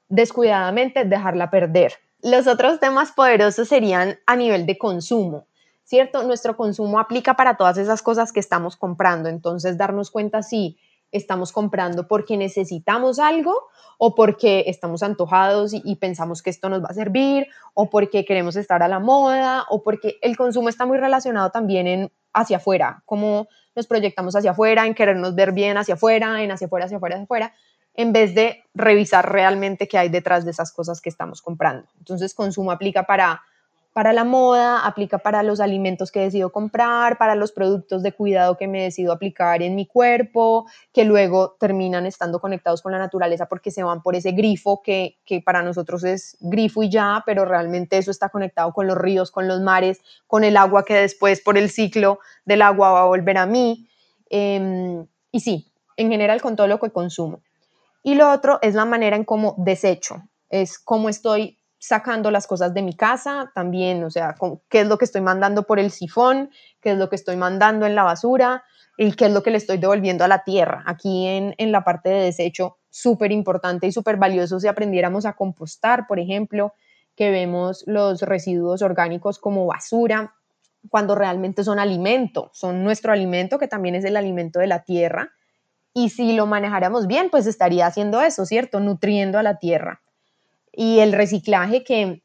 descuidadamente 0.09 1.05
dejarla 1.05 1.49
perder. 1.49 1.93
Los 2.21 2.47
otros 2.47 2.79
temas 2.79 3.11
poderosos 3.13 3.67
serían 3.67 4.19
a 4.25 4.35
nivel 4.35 4.65
de 4.65 4.77
consumo, 4.77 5.47
¿cierto? 5.91 6.23
Nuestro 6.23 6.55
consumo 6.55 6.99
aplica 6.99 7.33
para 7.33 7.57
todas 7.57 7.77
esas 7.77 8.01
cosas 8.01 8.31
que 8.31 8.39
estamos 8.39 8.77
comprando, 8.77 9.27
entonces 9.27 9.77
darnos 9.77 10.09
cuenta 10.09 10.41
si 10.41 10.77
estamos 11.11 11.51
comprando 11.51 12.07
porque 12.07 12.37
necesitamos 12.37 13.19
algo 13.19 13.53
o 13.97 14.15
porque 14.15 14.63
estamos 14.67 15.03
antojados 15.03 15.73
y, 15.73 15.95
pensamos 15.97 16.41
que 16.41 16.49
esto 16.49 16.69
nos 16.69 16.81
va 16.81 16.87
a 16.91 16.93
servir 16.93 17.47
o 17.73 17.89
porque 17.89 18.23
queremos 18.23 18.55
estar 18.55 18.81
a 18.81 18.87
la 18.87 18.99
moda 18.99 19.65
o 19.69 19.83
porque 19.83 20.17
el 20.21 20.37
consumo 20.37 20.69
está 20.69 20.85
muy 20.85 20.97
relacionado 20.97 21.49
también 21.49 21.87
en 21.87 22.11
hacia 22.31 22.55
afuera, 22.55 23.03
cómo 23.05 23.49
nos 23.75 23.85
proyectamos 23.85 24.33
hacia 24.37 24.51
afuera, 24.51 24.87
en 24.87 24.95
querernos 24.95 25.35
ver 25.35 25.51
bien 25.51 25.75
hacia 25.75 25.95
afuera, 25.95 26.41
en 26.41 26.51
hacia 26.53 26.67
afuera, 26.67 26.85
hacia 26.85 26.95
afuera, 26.95 27.15
hacia 27.15 27.25
afuera 27.25 27.53
en 27.93 28.13
vez 28.13 28.33
de 28.33 28.63
revisar 28.73 29.29
realmente 29.29 29.89
qué 29.89 29.97
hay 29.97 30.07
detrás 30.07 30.45
de 30.45 30.51
esas 30.51 30.71
cosas 30.71 31.01
que 31.01 31.09
estamos 31.09 31.41
comprando. 31.41 31.89
Entonces, 31.99 32.33
consumo 32.33 32.71
aplica 32.71 33.03
para, 33.03 33.41
para 33.93 34.13
la 34.13 34.23
moda, 34.23 34.85
aplica 34.85 35.17
para 35.17 35.43
los 35.43 35.59
alimentos 35.59 36.11
que 36.11 36.21
decido 36.21 36.51
comprar, 36.51 37.17
para 37.17 37.35
los 37.35 37.51
productos 37.51 38.03
de 38.03 38.13
cuidado 38.13 38.55
que 38.55 38.67
me 38.67 38.83
decido 38.83 39.11
aplicar 39.11 39.61
en 39.61 39.75
mi 39.75 39.85
cuerpo, 39.85 40.65
que 40.93 41.03
luego 41.03 41.57
terminan 41.59 42.05
estando 42.05 42.39
conectados 42.39 42.81
con 42.81 42.93
la 42.93 42.99
naturaleza 42.99 43.47
porque 43.47 43.69
se 43.69 43.83
van 43.83 44.01
por 44.01 44.15
ese 44.15 44.31
grifo 44.31 44.81
que, 44.81 45.17
para 45.43 45.61
nosotros 45.61 46.03
es 46.05 46.37
grifo 46.39 46.83
y 46.83 46.89
ya, 46.89 47.21
pero 47.25 47.43
realmente 47.43 47.97
eso 47.97 48.11
está 48.11 48.29
conectado 48.29 48.71
con 48.71 48.87
los 48.87 48.97
ríos, 48.97 49.29
con 49.29 49.47
los 49.47 49.59
mares, 49.59 49.99
con 50.25 50.45
el 50.45 50.55
agua 50.55 50.85
que 50.85 50.95
después 50.95 51.41
por 51.41 51.57
el 51.57 51.69
ciclo 51.69 52.19
del 52.45 52.61
agua 52.61 52.91
va 52.91 53.01
a 53.01 53.05
volver 53.05 53.37
a 53.37 53.45
mí. 53.45 53.89
Em, 54.29 55.05
y 55.31 55.39
sí, 55.41 55.71
en 55.97 56.09
general 56.09 56.41
con 56.41 56.55
todo 56.55 56.67
lo 56.67 56.79
que 56.79 56.91
consumo. 56.91 57.41
Y 58.03 58.15
lo 58.15 58.31
otro 58.31 58.57
es 58.61 58.73
la 58.73 58.85
manera 58.85 59.17
en 59.17 59.25
cómo 59.25 59.55
desecho, 59.57 60.23
es 60.49 60.79
cómo 60.79 61.09
estoy 61.09 61.60
sacando 61.81 62.29
las 62.29 62.45
cosas 62.45 62.75
de 62.75 62.83
mi 62.83 62.93
casa 62.93 63.51
también, 63.55 64.03
o 64.03 64.11
sea, 64.11 64.35
qué 64.69 64.81
es 64.81 64.87
lo 64.87 64.99
que 64.99 65.05
estoy 65.05 65.21
mandando 65.21 65.63
por 65.63 65.79
el 65.79 65.89
sifón, 65.89 66.51
qué 66.79 66.91
es 66.91 66.97
lo 66.99 67.09
que 67.09 67.15
estoy 67.15 67.37
mandando 67.37 67.87
en 67.87 67.95
la 67.95 68.03
basura 68.03 68.63
y 68.97 69.13
qué 69.13 69.25
es 69.25 69.31
lo 69.31 69.41
que 69.41 69.49
le 69.49 69.57
estoy 69.57 69.79
devolviendo 69.79 70.23
a 70.23 70.27
la 70.27 70.43
tierra. 70.43 70.83
Aquí 70.85 71.25
en, 71.25 71.55
en 71.57 71.71
la 71.71 71.83
parte 71.83 72.09
de 72.09 72.23
desecho, 72.23 72.77
súper 72.91 73.31
importante 73.31 73.87
y 73.87 73.91
súper 73.91 74.17
valioso 74.17 74.59
si 74.59 74.67
aprendiéramos 74.67 75.25
a 75.25 75.33
compostar, 75.33 76.05
por 76.05 76.19
ejemplo, 76.19 76.75
que 77.15 77.31
vemos 77.31 77.83
los 77.87 78.21
residuos 78.21 78.83
orgánicos 78.83 79.39
como 79.39 79.65
basura, 79.65 80.35
cuando 80.89 81.15
realmente 81.15 81.63
son 81.63 81.79
alimento, 81.79 82.51
son 82.53 82.83
nuestro 82.83 83.11
alimento, 83.11 83.57
que 83.57 83.67
también 83.67 83.95
es 83.95 84.05
el 84.05 84.17
alimento 84.17 84.59
de 84.59 84.67
la 84.67 84.83
tierra 84.83 85.31
y 85.95 86.09
si 86.09 86.33
lo 86.33 86.45
manejáramos 86.45 87.07
bien, 87.07 87.29
pues 87.31 87.47
estaría 87.47 87.87
haciendo 87.87 88.21
eso, 88.21 88.45
¿cierto? 88.45 88.79
Nutriendo 88.79 89.39
a 89.39 89.43
la 89.43 89.57
tierra. 89.57 90.00
Y 90.71 90.99
el 90.99 91.13
reciclaje 91.13 91.83
que 91.83 92.23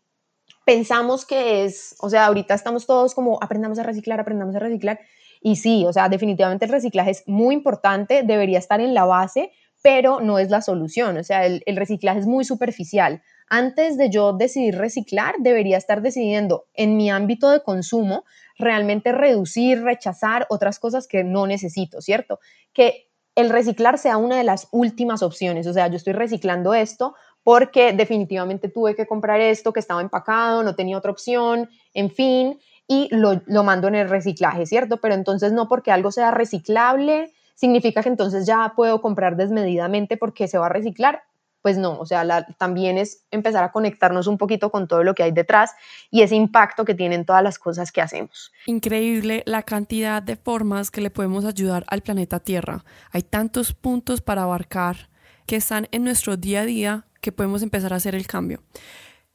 pensamos 0.65 1.25
que 1.25 1.65
es, 1.65 1.95
o 2.01 2.11
sea, 2.11 2.27
ahorita 2.27 2.55
estamos 2.55 2.87
todos 2.87 3.15
como 3.15 3.39
aprendamos 3.41 3.79
a 3.79 3.85
reciclar, 3.85 4.21
aprendamos 4.21 4.55
a 4.57 4.59
reciclar. 4.59 5.01
Y 5.41 5.57
sí, 5.57 5.85
o 5.87 5.93
sea, 5.93 6.09
definitivamente 6.09 6.65
el 6.65 6.73
reciclaje 6.73 7.13
es 7.13 7.23
muy 7.27 7.55
importante, 7.55 8.23
debería 8.25 8.59
estar 8.59 8.81
en 8.81 8.95
la 8.95 9.05
base, 9.05 9.53
pero 9.81 10.21
no 10.21 10.41
es 10.41 10.51
la 10.51 10.63
solución. 10.63 11.17
O 11.19 11.23
sea, 11.23 11.47
el, 11.47 11.63
reciclaje 11.77 12.19
es 12.19 12.27
muy 12.27 12.45
superficial. 12.45 13.23
Antes 13.49 13.97
de 13.97 14.11
yo 14.11 14.33
decidir 14.33 14.77
reciclar, 14.77 15.37
debería 15.39 15.77
estar 15.77 16.03
decidiendo 16.03 16.67
en 16.75 16.97
mi 16.97 17.11
ámbito 17.11 17.49
de 17.51 17.63
consumo 17.63 18.25
realmente 18.59 19.13
reducir, 19.13 19.83
rechazar 19.83 20.47
otras 20.51 20.81
cosas 20.81 21.07
que 21.07 21.23
no 21.23 21.47
necesito, 21.47 22.01
¿cierto? 22.01 22.41
Que 22.73 23.07
el 23.37 23.51
reciclar 23.51 23.99
sea 23.99 24.17
una 24.17 24.39
de 24.39 24.45
las 24.45 24.67
últimas 24.73 25.23
opciones. 25.23 25.69
O 25.69 25.73
sea, 25.73 25.87
yo 25.87 25.97
estoy 25.97 26.15
reciclando 26.15 26.75
esto 26.75 27.15
porque 27.47 27.93
definitivamente 27.93 28.69
tuve 28.69 28.97
que 28.97 29.07
comprar 29.07 29.41
esto 29.41 29.73
que 29.73 29.79
estaba 29.79 30.01
empacado, 30.01 30.65
no 30.65 30.75
tenía 30.75 30.99
otra 30.99 31.13
opción, 31.13 31.71
en 31.95 32.11
fin, 32.11 32.59
y 32.89 33.07
lo, 33.15 33.41
lo 33.47 33.63
mando 33.63 33.87
en 33.87 33.95
el 33.95 34.09
reciclaje, 34.09 34.67
¿cierto? 34.67 34.97
Pero 34.97 35.15
entonces 35.15 35.53
no 35.53 35.69
porque 35.69 35.93
algo 35.93 36.11
sea 36.11 36.33
reciclable, 36.33 37.33
significa 37.55 38.03
que 38.03 38.09
entonces 38.09 38.47
ya 38.47 38.73
puedo 38.75 39.01
comprar 39.01 39.37
desmedidamente 39.37 40.17
porque 40.17 40.49
se 40.49 40.59
va 40.59 40.67
a 40.67 40.71
reciclar 40.71 41.23
pues 41.63 41.79
no, 41.79 41.99
o 41.99 42.07
sea, 42.07 42.47
también 42.59 42.97
es 42.97 43.25
empezar 43.33 43.65
a 43.65 43.73
conectarnos 43.73 44.29
un 44.29 44.39
poquito 44.39 44.71
con 44.71 44.87
todo 44.87 45.03
lo 45.03 45.15
que 45.15 45.25
hay 45.25 45.33
detrás 45.33 45.73
y 46.13 46.23
ese 46.23 46.37
impacto 46.37 46.85
que 46.85 46.95
tienen 46.95 47.25
todas 47.25 47.43
las 47.43 47.59
cosas 47.59 47.91
que 47.91 48.01
hacemos. 48.01 48.53
Increíble 48.67 49.43
la 49.47 49.65
cantidad 49.65 50.23
de 50.23 50.37
formas 50.37 50.93
que 50.93 51.01
le 51.01 51.11
podemos 51.11 51.45
ayudar 51.45 51.85
al 51.89 52.03
planeta 52.03 52.39
Tierra. 52.39 52.85
Hay 53.11 53.23
tantos 53.23 53.73
puntos 53.73 54.21
para 54.21 54.45
abarcar 54.45 55.09
que 55.47 55.57
están 55.57 55.89
en 55.93 56.05
nuestro 56.05 56.37
día 56.37 56.63
a 56.63 56.67
día 56.67 57.05
que 57.21 57.33
podemos 57.33 57.63
empezar 57.63 57.93
a 57.93 57.97
hacer 57.97 58.15
el 58.15 58.27
cambio. 58.27 58.61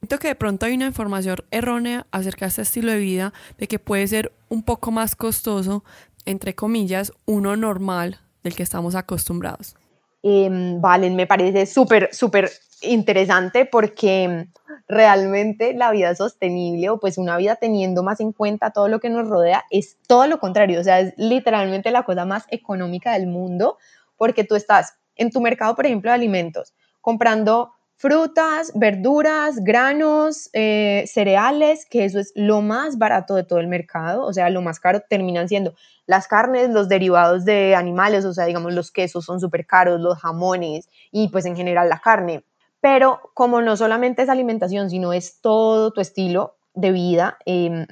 Siento 0.00 0.18
que 0.18 0.28
de 0.28 0.34
pronto 0.34 0.66
hay 0.66 0.74
una 0.74 0.86
información 0.86 1.38
errónea 1.50 2.06
acerca 2.10 2.46
de 2.46 2.50
este 2.50 2.62
estilo 2.62 2.92
de 2.92 2.98
vida, 2.98 3.32
de 3.58 3.68
que 3.68 3.78
puede 3.78 4.06
ser 4.08 4.32
un 4.48 4.62
poco 4.62 4.90
más 4.90 5.14
costoso, 5.14 5.84
entre 6.24 6.54
comillas, 6.54 7.12
uno 7.24 7.56
normal 7.56 8.18
del 8.42 8.56
que 8.56 8.62
estamos 8.62 8.94
acostumbrados. 8.94 9.76
Em, 10.22 10.80
Valen, 10.80 11.16
me 11.16 11.26
parece 11.26 11.66
súper, 11.66 12.12
súper 12.12 12.50
interesante 12.82 13.64
porque 13.64 14.48
realmente 14.88 15.72
la 15.74 15.90
vida 15.92 16.14
sostenible 16.14 16.90
o 16.90 16.98
pues 16.98 17.18
una 17.18 17.36
vida 17.36 17.56
teniendo 17.56 18.02
más 18.02 18.20
en 18.20 18.32
cuenta 18.32 18.70
todo 18.70 18.88
lo 18.88 19.00
que 19.00 19.10
nos 19.10 19.28
rodea 19.28 19.64
es 19.70 19.98
todo 20.06 20.26
lo 20.26 20.38
contrario, 20.40 20.80
o 20.80 20.84
sea, 20.84 21.00
es 21.00 21.14
literalmente 21.16 21.90
la 21.90 22.02
cosa 22.02 22.24
más 22.24 22.44
económica 22.50 23.12
del 23.12 23.26
mundo 23.28 23.78
porque 24.16 24.44
tú 24.44 24.54
estás 24.54 24.94
en 25.16 25.30
tu 25.30 25.40
mercado, 25.40 25.74
por 25.74 25.86
ejemplo, 25.86 26.10
de 26.10 26.14
alimentos, 26.14 26.74
comprando 27.00 27.72
frutas, 28.02 28.72
verduras, 28.74 29.62
granos, 29.62 30.50
eh, 30.54 31.04
cereales, 31.06 31.86
que 31.88 32.04
eso 32.04 32.18
es 32.18 32.32
lo 32.34 32.60
más 32.60 32.98
barato 32.98 33.36
de 33.36 33.44
todo 33.44 33.60
el 33.60 33.68
mercado, 33.68 34.26
o 34.26 34.32
sea, 34.32 34.50
lo 34.50 34.60
más 34.60 34.80
caro 34.80 35.02
terminan 35.08 35.48
siendo 35.48 35.74
las 36.06 36.26
carnes, 36.26 36.70
los 36.70 36.88
derivados 36.88 37.44
de 37.44 37.76
animales, 37.76 38.24
o 38.24 38.34
sea, 38.34 38.46
digamos, 38.46 38.74
los 38.74 38.90
quesos 38.90 39.24
son 39.24 39.38
súper 39.38 39.66
caros, 39.66 40.00
los 40.00 40.18
jamones 40.18 40.88
y 41.12 41.28
pues 41.28 41.46
en 41.46 41.54
general 41.54 41.88
la 41.88 42.00
carne. 42.00 42.44
Pero 42.80 43.20
como 43.34 43.62
no 43.62 43.76
solamente 43.76 44.22
es 44.22 44.28
alimentación, 44.28 44.90
sino 44.90 45.12
es 45.12 45.40
todo 45.40 45.92
tu 45.92 46.00
estilo 46.00 46.56
de 46.74 46.90
vida, 46.90 47.38
em, 47.46 47.86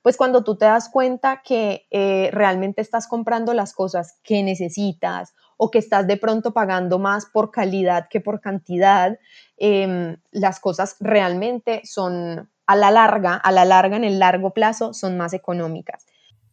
pues 0.00 0.16
cuando 0.16 0.42
tú 0.44 0.56
te 0.56 0.64
das 0.64 0.88
cuenta 0.88 1.42
que 1.44 1.86
eh, 1.90 2.30
realmente 2.32 2.80
estás 2.80 3.06
comprando 3.06 3.52
las 3.52 3.74
cosas 3.74 4.18
que 4.22 4.42
necesitas 4.42 5.34
o 5.64 5.70
que 5.70 5.78
estás 5.78 6.08
de 6.08 6.16
pronto 6.16 6.52
pagando 6.52 6.98
más 6.98 7.24
por 7.24 7.52
calidad 7.52 8.08
que 8.10 8.20
por 8.20 8.40
cantidad, 8.40 9.16
em, 9.56 10.16
las 10.32 10.58
cosas 10.58 10.96
realmente 10.98 11.82
son 11.84 12.50
a 12.66 12.74
la 12.74 12.90
larga, 12.90 13.36
a 13.36 13.52
la 13.52 13.64
larga, 13.64 13.96
en 13.96 14.02
el 14.02 14.18
largo 14.18 14.50
plazo, 14.50 14.92
son 14.92 15.16
más 15.16 15.32
económicas. 15.32 16.04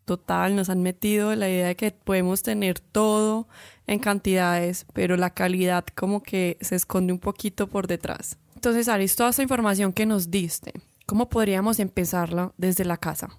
total, 0.05 0.55
nos 0.55 0.69
han 0.69 0.81
metido 0.81 1.35
la 1.35 1.47
idea 1.49 1.67
de 1.67 1.75
que 1.75 1.91
podemos 1.91 2.41
tener 2.41 2.79
todo 2.79 3.47
en 3.85 3.99
cantidades, 3.99 4.87
pero 4.93 5.17
la 5.17 5.29
calidad 5.29 5.85
como 5.95 6.23
que 6.23 6.57
se 6.61 6.75
esconde 6.75 7.13
un 7.13 7.19
poquito 7.19 7.67
por 7.67 7.85
detrás. 7.85 8.35
Entonces, 8.55 8.87
Aris, 8.87 9.15
toda 9.15 9.29
esta 9.29 9.43
información 9.43 9.93
que 9.93 10.07
nos 10.07 10.31
diste, 10.31 10.73
¿cómo 11.05 11.29
podríamos 11.29 11.79
empezarla 11.79 12.51
desde 12.57 12.85
la 12.85 12.97
casa? 12.97 13.29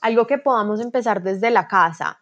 Algo 0.00 0.26
que 0.26 0.38
podamos 0.38 0.80
empezar 0.80 1.22
desde 1.22 1.50
la 1.50 1.68
casa. 1.68 2.18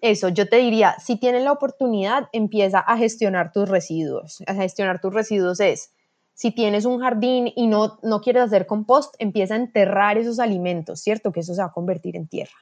Eso, 0.00 0.28
yo 0.28 0.48
te 0.48 0.56
diría, 0.56 0.94
si 1.00 1.16
tienes 1.16 1.42
la 1.42 1.52
oportunidad, 1.52 2.28
empieza 2.32 2.78
a 2.78 2.96
gestionar 2.96 3.52
tus 3.52 3.68
residuos. 3.68 4.42
A 4.46 4.54
gestionar 4.54 5.00
tus 5.00 5.12
residuos 5.12 5.58
es, 5.58 5.92
si 6.34 6.52
tienes 6.52 6.84
un 6.84 7.00
jardín 7.00 7.52
y 7.56 7.66
no, 7.66 7.98
no 8.02 8.20
quieres 8.20 8.44
hacer 8.44 8.66
compost, 8.66 9.16
empieza 9.18 9.54
a 9.54 9.58
enterrar 9.58 10.16
esos 10.16 10.38
alimentos, 10.38 11.00
¿cierto? 11.00 11.32
Que 11.32 11.40
eso 11.40 11.52
se 11.52 11.60
va 11.60 11.68
a 11.68 11.72
convertir 11.72 12.14
en 12.14 12.28
tierra. 12.28 12.54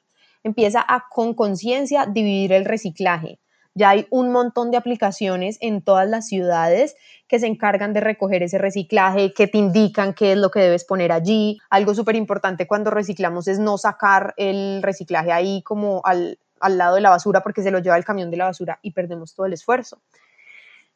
Empieza 0.45 0.81
a 0.81 1.05
con 1.11 1.35
conciencia 1.35 2.07
dividir 2.07 2.55
el 2.55 2.65
reciclaje. 2.65 3.39
Ya 3.75 3.91
hay 3.91 4.07
un 4.09 4.33
montón 4.33 4.71
de 4.71 4.79
aplicaciones 4.79 5.59
en 5.61 5.83
todas 5.83 6.09
las 6.09 6.27
ciudades 6.29 6.97
que 7.29 7.39
se 7.39 7.47
encargan 7.47 7.93
de 7.93 8.01
recoger 8.01 8.43
ese 8.43 8.57
reciclaje, 8.57 9.35
que 9.35 9.47
te 9.47 9.59
indican 9.59 10.15
qué 10.15 10.33
es 10.33 10.39
lo 10.39 10.51
que 10.51 10.61
debes 10.61 10.87
poner 10.87 11.13
allí. 11.13 11.59
Algo 11.69 11.95
súper 11.95 12.17
importante 12.17 12.67
cuando 12.67 12.91
reciclamos 12.91 13.47
es 13.47 13.59
no 13.59 13.77
sacar 13.77 14.33
el 14.39 14.83
reciclaje 14.83 15.33
ahí 15.33 15.61
como 15.63 16.01
al, 16.05 16.39
al 16.61 16.79
lado 16.79 16.95
de 16.97 17.01
la 17.01 17.11
basura 17.11 17.43
porque 17.43 17.63
se 17.63 17.71
lo 17.71 17.79
lleva 17.79 17.97
el 17.97 18.05
camión 18.05 18.31
de 18.31 18.37
la 18.37 18.47
basura 18.47 18.79
y 18.83 18.93
perdemos 18.93 19.35
todo 19.35 19.47
el 19.47 19.53
esfuerzo. 19.53 20.01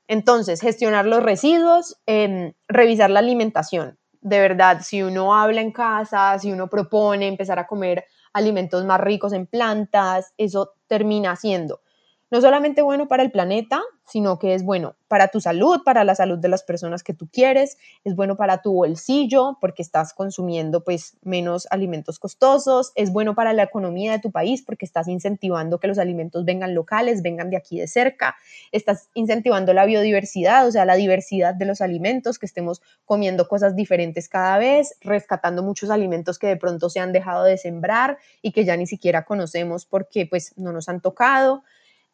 Entonces, 0.08 0.60
gestionar 0.60 1.06
los 1.06 1.22
residuos, 1.22 1.96
em, 2.06 2.52
revisar 2.68 3.10
la 3.10 3.20
alimentación. 3.20 3.98
De 4.20 4.40
verdad, 4.40 4.80
si 4.82 5.02
uno 5.02 5.34
habla 5.34 5.60
en 5.60 5.72
casa, 5.72 6.38
si 6.38 6.52
uno 6.52 6.68
propone 6.68 7.28
empezar 7.28 7.58
a 7.58 7.66
comer 7.66 8.04
alimentos 8.32 8.84
más 8.84 9.00
ricos 9.00 9.32
en 9.32 9.46
plantas, 9.46 10.32
eso 10.36 10.74
termina 10.88 11.36
siendo 11.36 11.80
no 12.30 12.40
solamente 12.40 12.82
bueno 12.82 13.08
para 13.08 13.22
el 13.22 13.30
planeta, 13.30 13.80
sino 14.06 14.38
que 14.38 14.54
es 14.54 14.64
bueno 14.64 14.96
para 15.08 15.28
tu 15.28 15.40
salud, 15.40 15.80
para 15.84 16.04
la 16.04 16.14
salud 16.14 16.38
de 16.38 16.48
las 16.48 16.62
personas 16.62 17.02
que 17.02 17.14
tú 17.14 17.28
quieres, 17.32 17.78
es 18.04 18.14
bueno 18.14 18.36
para 18.36 18.62
tu 18.62 18.72
bolsillo 18.72 19.56
porque 19.60 19.82
estás 19.82 20.14
consumiendo 20.14 20.82
pues 20.84 21.16
menos 21.22 21.66
alimentos 21.70 22.18
costosos, 22.18 22.92
es 22.94 23.12
bueno 23.12 23.34
para 23.34 23.52
la 23.52 23.64
economía 23.64 24.12
de 24.12 24.18
tu 24.18 24.30
país 24.30 24.62
porque 24.62 24.84
estás 24.84 25.08
incentivando 25.08 25.78
que 25.78 25.88
los 25.88 25.98
alimentos 25.98 26.44
vengan 26.44 26.74
locales, 26.74 27.22
vengan 27.22 27.50
de 27.50 27.56
aquí 27.56 27.78
de 27.78 27.88
cerca, 27.88 28.36
estás 28.72 29.08
incentivando 29.14 29.72
la 29.72 29.84
biodiversidad, 29.84 30.66
o 30.66 30.72
sea, 30.72 30.84
la 30.84 30.94
diversidad 30.94 31.54
de 31.54 31.66
los 31.66 31.80
alimentos, 31.80 32.38
que 32.38 32.46
estemos 32.46 32.82
comiendo 33.04 33.48
cosas 33.48 33.76
diferentes 33.76 34.28
cada 34.28 34.58
vez, 34.58 34.96
rescatando 35.00 35.62
muchos 35.62 35.90
alimentos 35.90 36.38
que 36.38 36.46
de 36.46 36.56
pronto 36.56 36.90
se 36.90 37.00
han 37.00 37.12
dejado 37.12 37.44
de 37.44 37.58
sembrar 37.58 38.18
y 38.42 38.52
que 38.52 38.64
ya 38.64 38.76
ni 38.76 38.86
siquiera 38.86 39.24
conocemos 39.24 39.86
porque 39.86 40.26
pues 40.26 40.52
no 40.56 40.72
nos 40.72 40.88
han 40.88 41.00
tocado. 41.00 41.62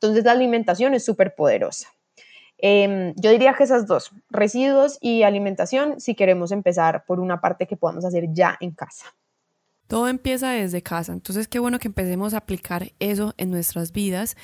Entonces 0.00 0.24
la 0.24 0.32
alimentación 0.32 0.94
es 0.94 1.04
súper 1.04 1.34
poderosa. 1.34 1.88
Em, 2.58 3.14
yo 3.16 3.30
diría 3.30 3.54
que 3.54 3.64
esas 3.64 3.86
dos, 3.86 4.12
residuos 4.30 4.98
y 5.00 5.22
alimentación, 5.22 6.00
si 6.00 6.14
queremos 6.14 6.52
empezar 6.52 7.04
por 7.06 7.20
una 7.20 7.40
parte 7.40 7.66
que 7.66 7.76
podamos 7.76 8.04
hacer 8.04 8.32
ya 8.32 8.56
en 8.60 8.70
casa. 8.70 9.14
Todo 9.86 10.08
empieza 10.08 10.50
desde 10.50 10.82
casa, 10.82 11.12
entonces 11.12 11.46
qué 11.48 11.58
bueno 11.58 11.78
que 11.78 11.88
empecemos 11.88 12.34
a 12.34 12.38
aplicar 12.38 12.92
eso 12.98 13.34
en 13.36 13.50
nuestras 13.50 13.92
vidas 13.92 14.36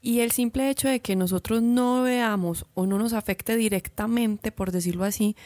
y 0.00 0.20
el 0.20 0.30
simple 0.30 0.70
hecho 0.70 0.88
de 0.88 1.00
que 1.00 1.16
nosotros 1.16 1.62
no 1.62 2.02
veamos 2.02 2.64
o 2.74 2.86
no 2.86 2.96
nos 2.96 3.12
afecte 3.12 3.56
directamente, 3.56 4.52
por 4.52 4.70
decirlo 4.70 5.04
así, 5.04 5.36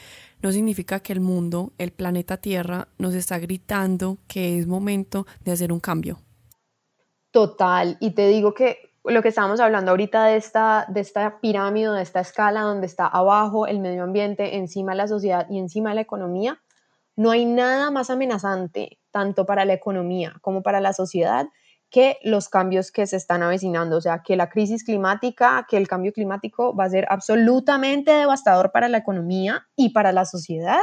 no 0.42 0.52
significa 0.52 1.00
que 1.00 1.14
el 1.14 1.20
mundo, 1.20 1.72
el 1.78 1.92
planeta 1.92 2.36
Tierra, 2.36 2.88
nos 2.98 3.14
está 3.14 3.38
gritando 3.38 4.18
que 4.28 4.58
es 4.58 4.66
momento 4.66 5.26
de 5.42 5.52
hacer 5.52 5.72
un 5.72 5.80
cambio. 5.80 6.20
Total, 7.30 7.96
y 8.00 8.10
te 8.10 8.28
digo 8.28 8.52
que 8.52 8.89
lo 9.04 9.22
que 9.22 9.28
estábamos 9.28 9.60
hablando 9.60 9.92
ahorita 9.92 10.26
de 10.26 10.36
esta, 10.36 10.86
de 10.88 11.00
esta 11.00 11.40
pirámide, 11.40 11.90
de 11.90 12.02
esta 12.02 12.20
escala 12.20 12.62
donde 12.62 12.86
está 12.86 13.06
abajo 13.06 13.66
el 13.66 13.80
medio 13.80 14.02
ambiente, 14.02 14.56
encima 14.56 14.94
la 14.94 15.08
sociedad 15.08 15.46
y 15.48 15.58
encima 15.58 15.94
la 15.94 16.02
economía, 16.02 16.60
no 17.16 17.30
hay 17.30 17.44
nada 17.44 17.90
más 17.90 18.10
amenazante, 18.10 18.98
tanto 19.10 19.46
para 19.46 19.64
la 19.64 19.74
economía 19.74 20.34
como 20.42 20.62
para 20.62 20.80
la 20.80 20.92
sociedad, 20.92 21.46
que 21.90 22.18
los 22.22 22.48
cambios 22.48 22.92
que 22.92 23.06
se 23.06 23.16
están 23.16 23.42
avecinando. 23.42 23.96
O 23.96 24.00
sea, 24.00 24.22
que 24.24 24.36
la 24.36 24.48
crisis 24.48 24.84
climática, 24.84 25.66
que 25.68 25.76
el 25.76 25.88
cambio 25.88 26.12
climático 26.12 26.74
va 26.74 26.84
a 26.84 26.90
ser 26.90 27.06
absolutamente 27.10 28.12
devastador 28.12 28.70
para 28.70 28.88
la 28.88 28.98
economía 28.98 29.66
y 29.76 29.90
para 29.90 30.12
la 30.12 30.24
sociedad. 30.24 30.80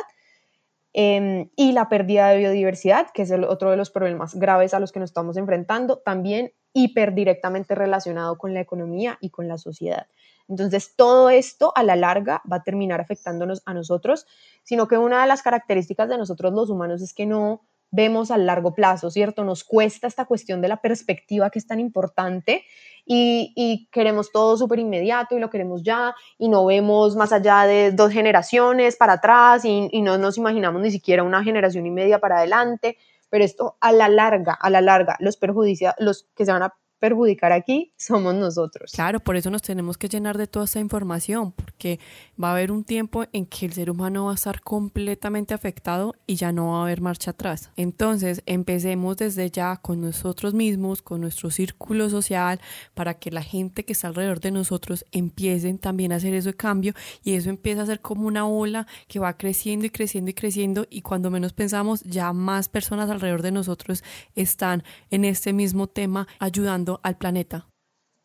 Em, 0.94 1.50
y 1.56 1.72
la 1.72 1.90
pérdida 1.90 2.30
de 2.30 2.38
biodiversidad, 2.40 3.08
que 3.14 3.22
es 3.22 3.32
otro 3.32 3.72
de 3.72 3.78
los 3.78 3.90
problemas 3.90 4.36
graves 4.36 4.74
a 4.74 4.80
los 4.80 4.92
que 4.92 5.00
nos 5.00 5.12
estamos 5.12 5.38
enfrentando, 5.38 6.00
también 6.00 6.52
hiper 6.74 7.14
directamente 7.14 7.76
relacionado 7.76 8.38
con 8.38 8.54
la 8.54 8.62
economía 8.62 9.18
y 9.22 9.30
con 9.30 9.48
la 9.48 9.58
sociedad. 9.58 10.08
Entonces, 10.48 10.96
todo 10.96 11.30
esto 11.30 11.74
a 11.76 11.84
la 11.84 11.96
larga 11.96 12.42
va 12.50 12.58
a 12.58 12.64
terminar 12.64 13.02
afectándonos 13.02 13.62
a 13.66 13.74
nosotros, 13.74 14.26
sino 14.64 14.88
que 14.88 14.98
una 14.98 15.22
de 15.22 15.28
las 15.28 15.42
características 15.42 16.08
de 16.10 16.18
nosotros 16.18 16.54
los 16.54 16.70
humanos 16.70 17.02
es 17.02 17.14
que 17.14 17.26
no 17.26 17.62
vemos 17.92 18.32
a 18.32 18.38
largo 18.38 18.74
plazo, 18.74 19.10
¿cierto? 19.10 19.44
Nos 19.44 19.64
cuesta 19.64 20.08
esta 20.08 20.26
cuestión 20.26 20.62
de 20.62 20.68
la 20.68 20.82
perspectiva 20.82 21.50
que 21.50 21.60
es 21.60 21.68
tan 21.68 21.80
importante 21.80 22.66
y, 23.06 23.88
queremos 23.92 24.32
todo 24.32 24.58
súper 24.58 24.80
inmediato 24.80 25.38
y 25.38 25.40
lo 25.40 25.50
queremos 25.50 25.84
ya 25.84 26.14
y 26.38 26.50
no 26.50 26.66
vemos 26.66 27.16
más 27.16 27.32
allá 27.32 27.66
de 27.66 27.94
dos 27.94 28.12
generaciones 28.12 28.98
para 28.98 29.14
atrás 29.14 29.64
y, 29.64 29.88
y 29.92 30.02
no 30.02 30.18
nos 30.18 30.38
imaginamos 30.38 30.82
ni 30.82 30.92
siquiera 30.92 31.24
una 31.24 31.44
generación 31.44 31.86
y 31.86 31.92
media 31.92 32.20
para 32.20 32.40
adelante 32.40 32.98
pero 33.30 33.44
esto 33.44 33.78
a 33.82 33.92
la 33.92 34.10
larga, 34.10 34.54
a 34.54 34.70
la 34.70 34.82
larga, 34.82 35.16
los 35.20 35.38
perjudicia, 35.38 35.96
los 36.00 36.28
que 36.36 36.46
se 36.46 36.52
van 36.52 36.64
a 36.64 36.74
perjudicar 37.00 37.52
aquí 37.52 37.94
somos 37.98 38.36
nosotros. 38.36 38.92
Claro, 38.94 39.20
por 39.20 39.36
eso 39.36 39.50
nos 39.50 39.62
tenemos 39.62 39.98
que 39.98 40.08
llenar 40.08 40.38
de 40.38 40.48
toda 40.48 40.66
esa 40.66 40.80
información, 40.80 41.52
porque 41.52 42.00
va 42.42 42.50
a 42.50 42.52
haber 42.54 42.72
un 42.72 42.84
tiempo 42.84 43.26
en 43.34 43.46
que 43.46 43.66
el 43.66 43.74
ser 43.74 43.90
humano 43.90 44.26
va 44.26 44.32
a 44.32 44.36
estar 44.36 44.62
completamente 44.62 45.54
afectado 45.54 46.16
y 46.26 46.36
ya 46.36 46.52
no 46.52 46.72
va 46.72 46.80
a 46.80 46.84
haber 46.84 47.02
marcha 47.02 47.32
atrás. 47.32 47.72
Entonces, 47.76 48.42
empecemos 48.46 49.18
desde 49.18 49.50
ya 49.50 49.78
con 49.78 50.02
nosotros 50.02 50.54
mismos, 50.54 51.02
con 51.02 51.22
nuestro 51.22 51.52
círculo 51.52 52.10
social, 52.10 52.60
para 52.94 53.16
que 53.16 53.32
la 53.32 53.44
gente 53.44 53.86
que 53.86 53.94
está 53.94 54.08
alrededor 54.08 54.40
de 54.40 54.52
nosotros 54.52 55.06
empiecen 55.12 55.78
también 55.78 56.12
a 56.12 56.16
hacer 56.16 56.34
eso 56.34 56.50
de 56.50 56.56
cambio 56.56 56.94
y 57.24 57.34
eso 57.34 57.50
empieza 57.50 57.82
a 57.82 57.86
ser 57.86 58.02
como 58.02 58.28
una 58.28 58.48
ola 58.48 58.88
que 59.08 59.20
va 59.20 59.38
creciendo 59.38 59.86
y 59.86 59.90
creciendo 59.90 60.32
y 60.32 60.34
creciendo 60.34 60.88
y 60.90 61.02
cuando 61.02 61.30
menos 61.30 61.54
pensamos 61.54 62.02
ya 62.04 62.34
más 62.34 62.70
personas 62.70 63.10
alrededor 63.10 63.42
de 63.42 63.52
nosotros 63.52 64.04
están 64.36 64.84
en 65.12 65.26
este 65.26 65.54
mismo 65.54 65.88
tema 65.88 66.28
ayudando 66.40 66.87
al 67.04 67.18
planeta. 67.18 67.68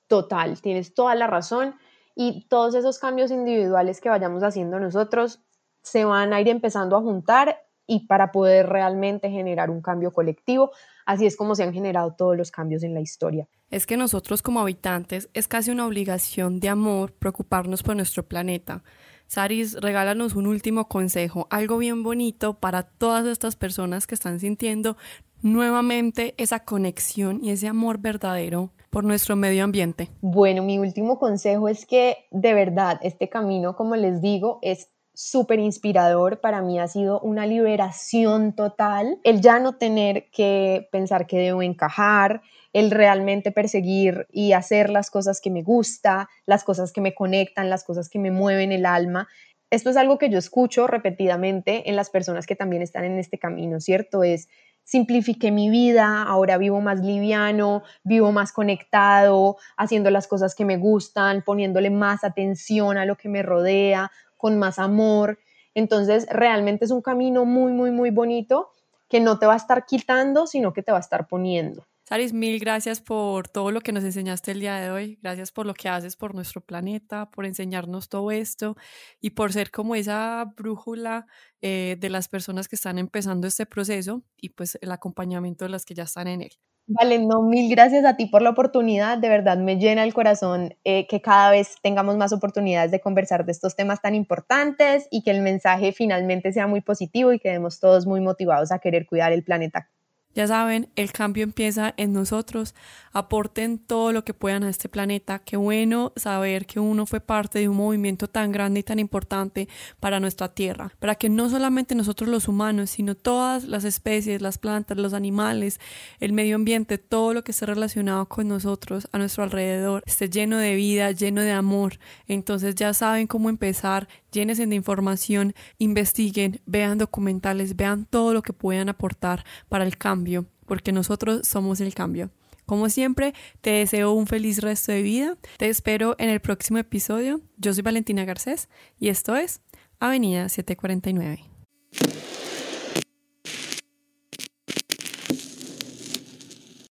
Total, 0.07 0.61
tienes 0.61 0.95
toda 0.95 1.15
la 1.15 1.27
razón 1.27 1.75
y 2.15 2.47
todos 2.49 2.75
esos 2.75 2.99
cambios 2.99 3.31
individuales 3.31 4.01
que 4.01 4.11
vayamos 4.11 4.43
haciendo 4.43 4.79
nosotros 4.79 5.41
se 5.83 6.05
van 6.05 6.33
a 6.33 6.41
ir 6.41 6.49
empezando 6.49 6.97
a 6.97 7.01
juntar 7.01 7.57
y 7.87 8.07
para 8.07 8.33
poder 8.33 8.69
realmente 8.69 9.31
generar 9.31 9.71
un 9.71 9.83
cambio 9.83 10.13
colectivo. 10.13 10.71
Así 11.05 11.27
es 11.27 11.37
como 11.37 11.55
se 11.55 11.65
han 11.65 11.73
generado 11.73 12.15
todos 12.15 12.37
los 12.37 12.51
cambios 12.51 12.83
en 12.85 12.95
la 12.95 13.01
historia. 13.01 13.49
Es 13.71 13.87
que 13.87 13.97
nosotros 13.97 14.43
como 14.43 14.61
habitantes 14.61 15.29
es 15.35 15.49
casi 15.49 15.71
una 15.71 15.87
obligación 15.87 16.61
de 16.61 16.69
amor 16.69 17.13
preocuparnos 17.13 17.83
por 17.83 17.97
nuestro 17.97 18.23
planeta. 18.23 18.83
Saris, 19.27 19.75
regálanos 19.81 20.35
un 20.35 20.47
último 20.47 20.89
consejo, 20.89 21.47
algo 21.51 21.79
bien 21.79 22.03
bonito 22.03 22.61
para 22.61 22.83
todas 22.83 23.27
estas 23.27 23.57
personas 23.57 24.07
que 24.07 24.15
están 24.15 24.39
sintiendo 24.41 24.97
nuevamente 25.43 26.35
esa 26.39 26.61
conexión 26.61 27.41
y 27.43 27.51
ese 27.51 27.69
amor 27.69 27.99
verdadero 27.99 28.71
por 28.91 29.05
nuestro 29.05 29.37
medio 29.37 29.65
ambiente? 29.65 30.09
Bueno, 30.21 30.63
mi 30.63 30.79
último 30.79 31.19
consejo 31.19 31.69
es 31.69 31.87
que 31.87 32.27
de 32.31 32.55
verdad 32.55 32.99
este 33.03 33.29
camino, 33.29 33.77
como 33.77 33.97
les 33.97 34.21
digo, 34.21 34.59
es 34.63 34.89
súper 35.15 35.59
inspirador. 35.59 36.41
Para 36.41 36.63
mí 36.63 36.79
ha 36.79 36.89
sido 36.89 37.21
una 37.21 37.47
liberación 37.47 38.55
total. 38.55 39.19
El 39.25 39.41
ya 39.41 39.59
no 39.59 39.77
tener 39.77 40.31
que 40.31 40.89
pensar 40.91 41.27
que 41.27 41.39
debo 41.39 41.63
encajar, 41.63 42.43
el 42.73 42.91
realmente 42.91 43.53
perseguir 43.53 44.27
y 44.33 44.53
hacer 44.53 44.91
las 44.91 45.11
cosas 45.11 45.41
que 45.41 45.51
me 45.51 45.63
gusta, 45.63 46.29
las 46.47 46.65
cosas 46.65 46.93
que 46.93 47.01
me 47.01 47.15
conectan, 47.15 47.71
las 47.71 47.85
cosas 47.85 48.09
que 48.09 48.19
me 48.19 48.31
mueven 48.31 48.73
el 48.73 48.87
alma. 48.87 49.29
Esto 49.71 49.91
es 49.91 49.97
algo 49.97 50.19
que 50.19 50.29
yo 50.29 50.39
escucho 50.39 50.87
repetidamente 50.87 51.89
en 51.89 51.97
las 51.97 52.11
personas 52.11 52.47
que 52.47 52.57
también 52.57 52.83
están 52.83 53.05
en 53.05 53.19
este 53.19 53.39
camino, 53.39 53.81
¿cierto? 53.81 54.23
Es 54.23 54.49
simplifiqué 54.85 55.51
mi 55.51 55.71
vida, 55.71 56.23
ahora 56.23 56.59
vivo 56.59 56.81
más 56.81 57.01
liviano, 57.01 57.83
vivo 58.05 58.33
más 58.33 58.53
conectado, 58.53 59.57
haciendo 59.77 60.11
las 60.11 60.27
cosas 60.27 60.55
que 60.55 60.65
me 60.65 60.77
gustan, 60.77 61.43
poniéndole 61.43 61.91
más 61.91 62.25
atención 62.25 62.99
a 62.99 63.07
lo 63.07 63.17
que 63.17 63.29
me 63.29 63.43
rodea, 63.43 64.11
con 64.37 64.59
más 64.59 64.79
amor. 64.79 65.39
Entonces, 65.75 66.27
realmente 66.31 66.85
es 66.85 66.91
un 66.91 67.03
camino 67.03 67.45
muy, 67.45 67.73
muy, 67.73 67.91
muy 67.91 68.11
bonito 68.11 68.71
que 69.09 69.21
no 69.21 69.39
te 69.39 69.47
va 69.47 69.55
a 69.55 69.57
estar 69.57 69.87
quitando, 69.87 70.47
sino 70.47 70.73
que 70.73 70.83
te 70.83 70.93
va 70.93 70.99
a 70.99 71.01
estar 71.01 71.27
poniendo. 71.29 71.87
Saris, 72.05 72.33
mil 72.33 72.59
gracias 72.59 73.01
por 73.01 73.49
todo 73.49 73.71
lo 73.71 73.81
que 73.81 73.93
nos 73.93 74.03
enseñaste 74.03 74.51
el 74.51 74.61
día 74.61 74.77
de 74.77 74.91
hoy. 74.91 75.19
Gracias 75.23 75.53
por 75.53 75.67
lo 75.67 75.75
que 75.75 75.89
haces 75.89 76.17
por 76.17 76.35
nuestro 76.35 76.61
planeta, 76.61 77.31
por 77.31 77.47
enseñarnos 77.47 78.09
todo 78.09 78.33
esto 78.33 78.77
y 79.21 79.31
por 79.31 79.53
ser 79.53 79.71
como 79.71 79.95
esa 79.95 80.45
brújula 80.57 81.27
eh, 81.61 81.97
de 82.01 82.11
las 82.11 82.29
personas 82.29 82.67
que 82.67 82.75
están 82.75 82.99
empezando 82.99 83.47
este 83.47 83.67
proceso 83.67 84.25
y 84.37 84.51
pues 84.51 84.77
el 84.81 84.91
acompañamiento 84.91 85.65
de 85.65 85.71
las 85.71 85.85
que 85.85 85.95
ya 85.95 86.03
están 86.03 86.27
en 86.27 86.43
él. 86.43 86.53
Vale, 86.89 87.21
no, 87.21 87.43
mil 87.43 87.71
gracias 87.71 88.05
a 88.05 88.17
ti 88.17 88.27
por 88.27 88.43
la 88.43 88.51
oportunidad. 88.51 89.17
De 89.17 89.29
verdad 89.29 89.57
me 89.57 89.77
llena 89.77 90.03
el 90.03 90.13
corazón 90.13 90.75
eh, 90.83 91.07
que 91.07 91.23
cada 91.23 91.53
vez 91.53 91.77
tengamos 91.81 92.17
más 92.17 92.33
oportunidades 92.33 92.91
de 92.91 93.01
conversar 93.01 93.47
de 93.47 93.53
estos 93.53 93.77
temas 93.77 94.03
tan 94.03 94.17
importantes 94.17 95.07
y 95.13 95.23
que 95.23 95.31
el 95.31 95.43
mensaje 95.43 95.93
finalmente 95.93 96.53
sea 96.53 96.67
muy 96.67 96.81
positivo 96.81 97.33
y 97.33 97.39
quedemos 97.39 97.79
todos 97.79 98.09
muy 98.09 98.21
motivados 98.21 98.73
a 98.73 98.81
querer 98.81 99.07
cuidar 99.07 99.33
el 99.33 99.45
planeta. 99.45 99.92
Ya 100.35 100.47
saben, 100.47 100.89
el 100.97 101.13
cambio 101.13 101.45
empieza 101.45 101.93
en 101.97 102.13
nosotros. 102.13 102.75
Aporten 103.13 103.79
todo 103.79 104.13
lo 104.13 104.25
que 104.25 104.33
puedan 104.33 104.63
a 104.65 104.71
este 104.71 104.89
planeta. 104.89 105.41
Qué 105.41 105.57
bueno 105.57 106.13
saber 106.17 106.67
que 106.67 106.81
uno 106.81 107.05
fue 107.05 107.21
parte 107.21 107.59
de 107.59 107.69
un 107.69 107.77
movimiento 107.77 108.29
tan 108.29 108.53
grande 108.53 108.81
y 108.81 108.83
tan 108.83 108.99
importante 108.99 109.69
para 110.01 110.21
nuestra 110.21 110.49
Tierra. 110.49 110.93
Para 110.99 111.15
que 111.15 111.29
no 111.29 111.51
solamente 111.51 111.95
nosotros 111.95 112.31
los 112.31 112.49
humanos, 112.49 112.91
sino 112.91 113.15
todas 113.15 113.65
las 113.65 113.85
especies, 113.85 114.41
las 114.41 114.59
plantas, 114.59 114.97
los 114.97 115.13
animales, 115.13 115.81
el 116.21 116.33
medio 116.33 116.57
ambiente, 116.57 116.99
todo 116.99 117.35
lo 117.35 117.45
que 117.45 117.53
esté 117.53 117.67
relacionado 117.67 118.27
con 118.27 118.49
nosotros 118.49 119.09
a 119.13 119.19
nuestro 119.19 119.45
alrededor, 119.45 120.03
esté 120.07 120.31
lleno 120.31 120.57
de 120.57 120.75
vida, 120.75 121.11
lleno 121.13 121.43
de 121.43 121.53
amor. 121.53 121.99
Entonces 122.27 122.75
ya 122.75 122.95
saben 122.95 123.27
cómo 123.27 123.51
empezar. 123.51 124.09
Llénense 124.33 124.67
de 124.67 124.75
información, 124.75 125.55
investiguen, 125.79 126.61
vean 126.67 126.99
documentales, 126.99 127.77
vean 127.77 128.07
todo 128.07 128.35
lo 128.35 128.43
que 128.43 128.53
puedan 128.53 128.89
aportar 128.89 129.45
para 129.69 129.85
el 129.85 129.97
cambio 129.97 130.47
porque 130.67 130.93
nosotros 130.93 131.47
somos 131.47 131.81
el 131.83 131.95
cambio. 131.95 132.31
Como 132.65 132.89
siempre, 132.89 133.35
te 133.61 133.71
deseo 133.71 134.13
un 134.13 134.27
feliz 134.27 134.63
resto 134.63 134.91
de 134.93 135.03
vida. 135.03 135.37
Te 135.59 135.69
espero 135.69 136.17
en 136.19 136.31
el 136.31 136.41
próximo 136.41 136.79
episodio. 136.79 137.43
Yo 137.59 137.75
soy 137.75 137.83
Valentina 137.83 138.25
Garcés 138.25 138.71
y 138.99 139.09
esto 139.09 139.37
es 139.37 139.61
Avenida 140.01 140.49
749. 140.49 141.52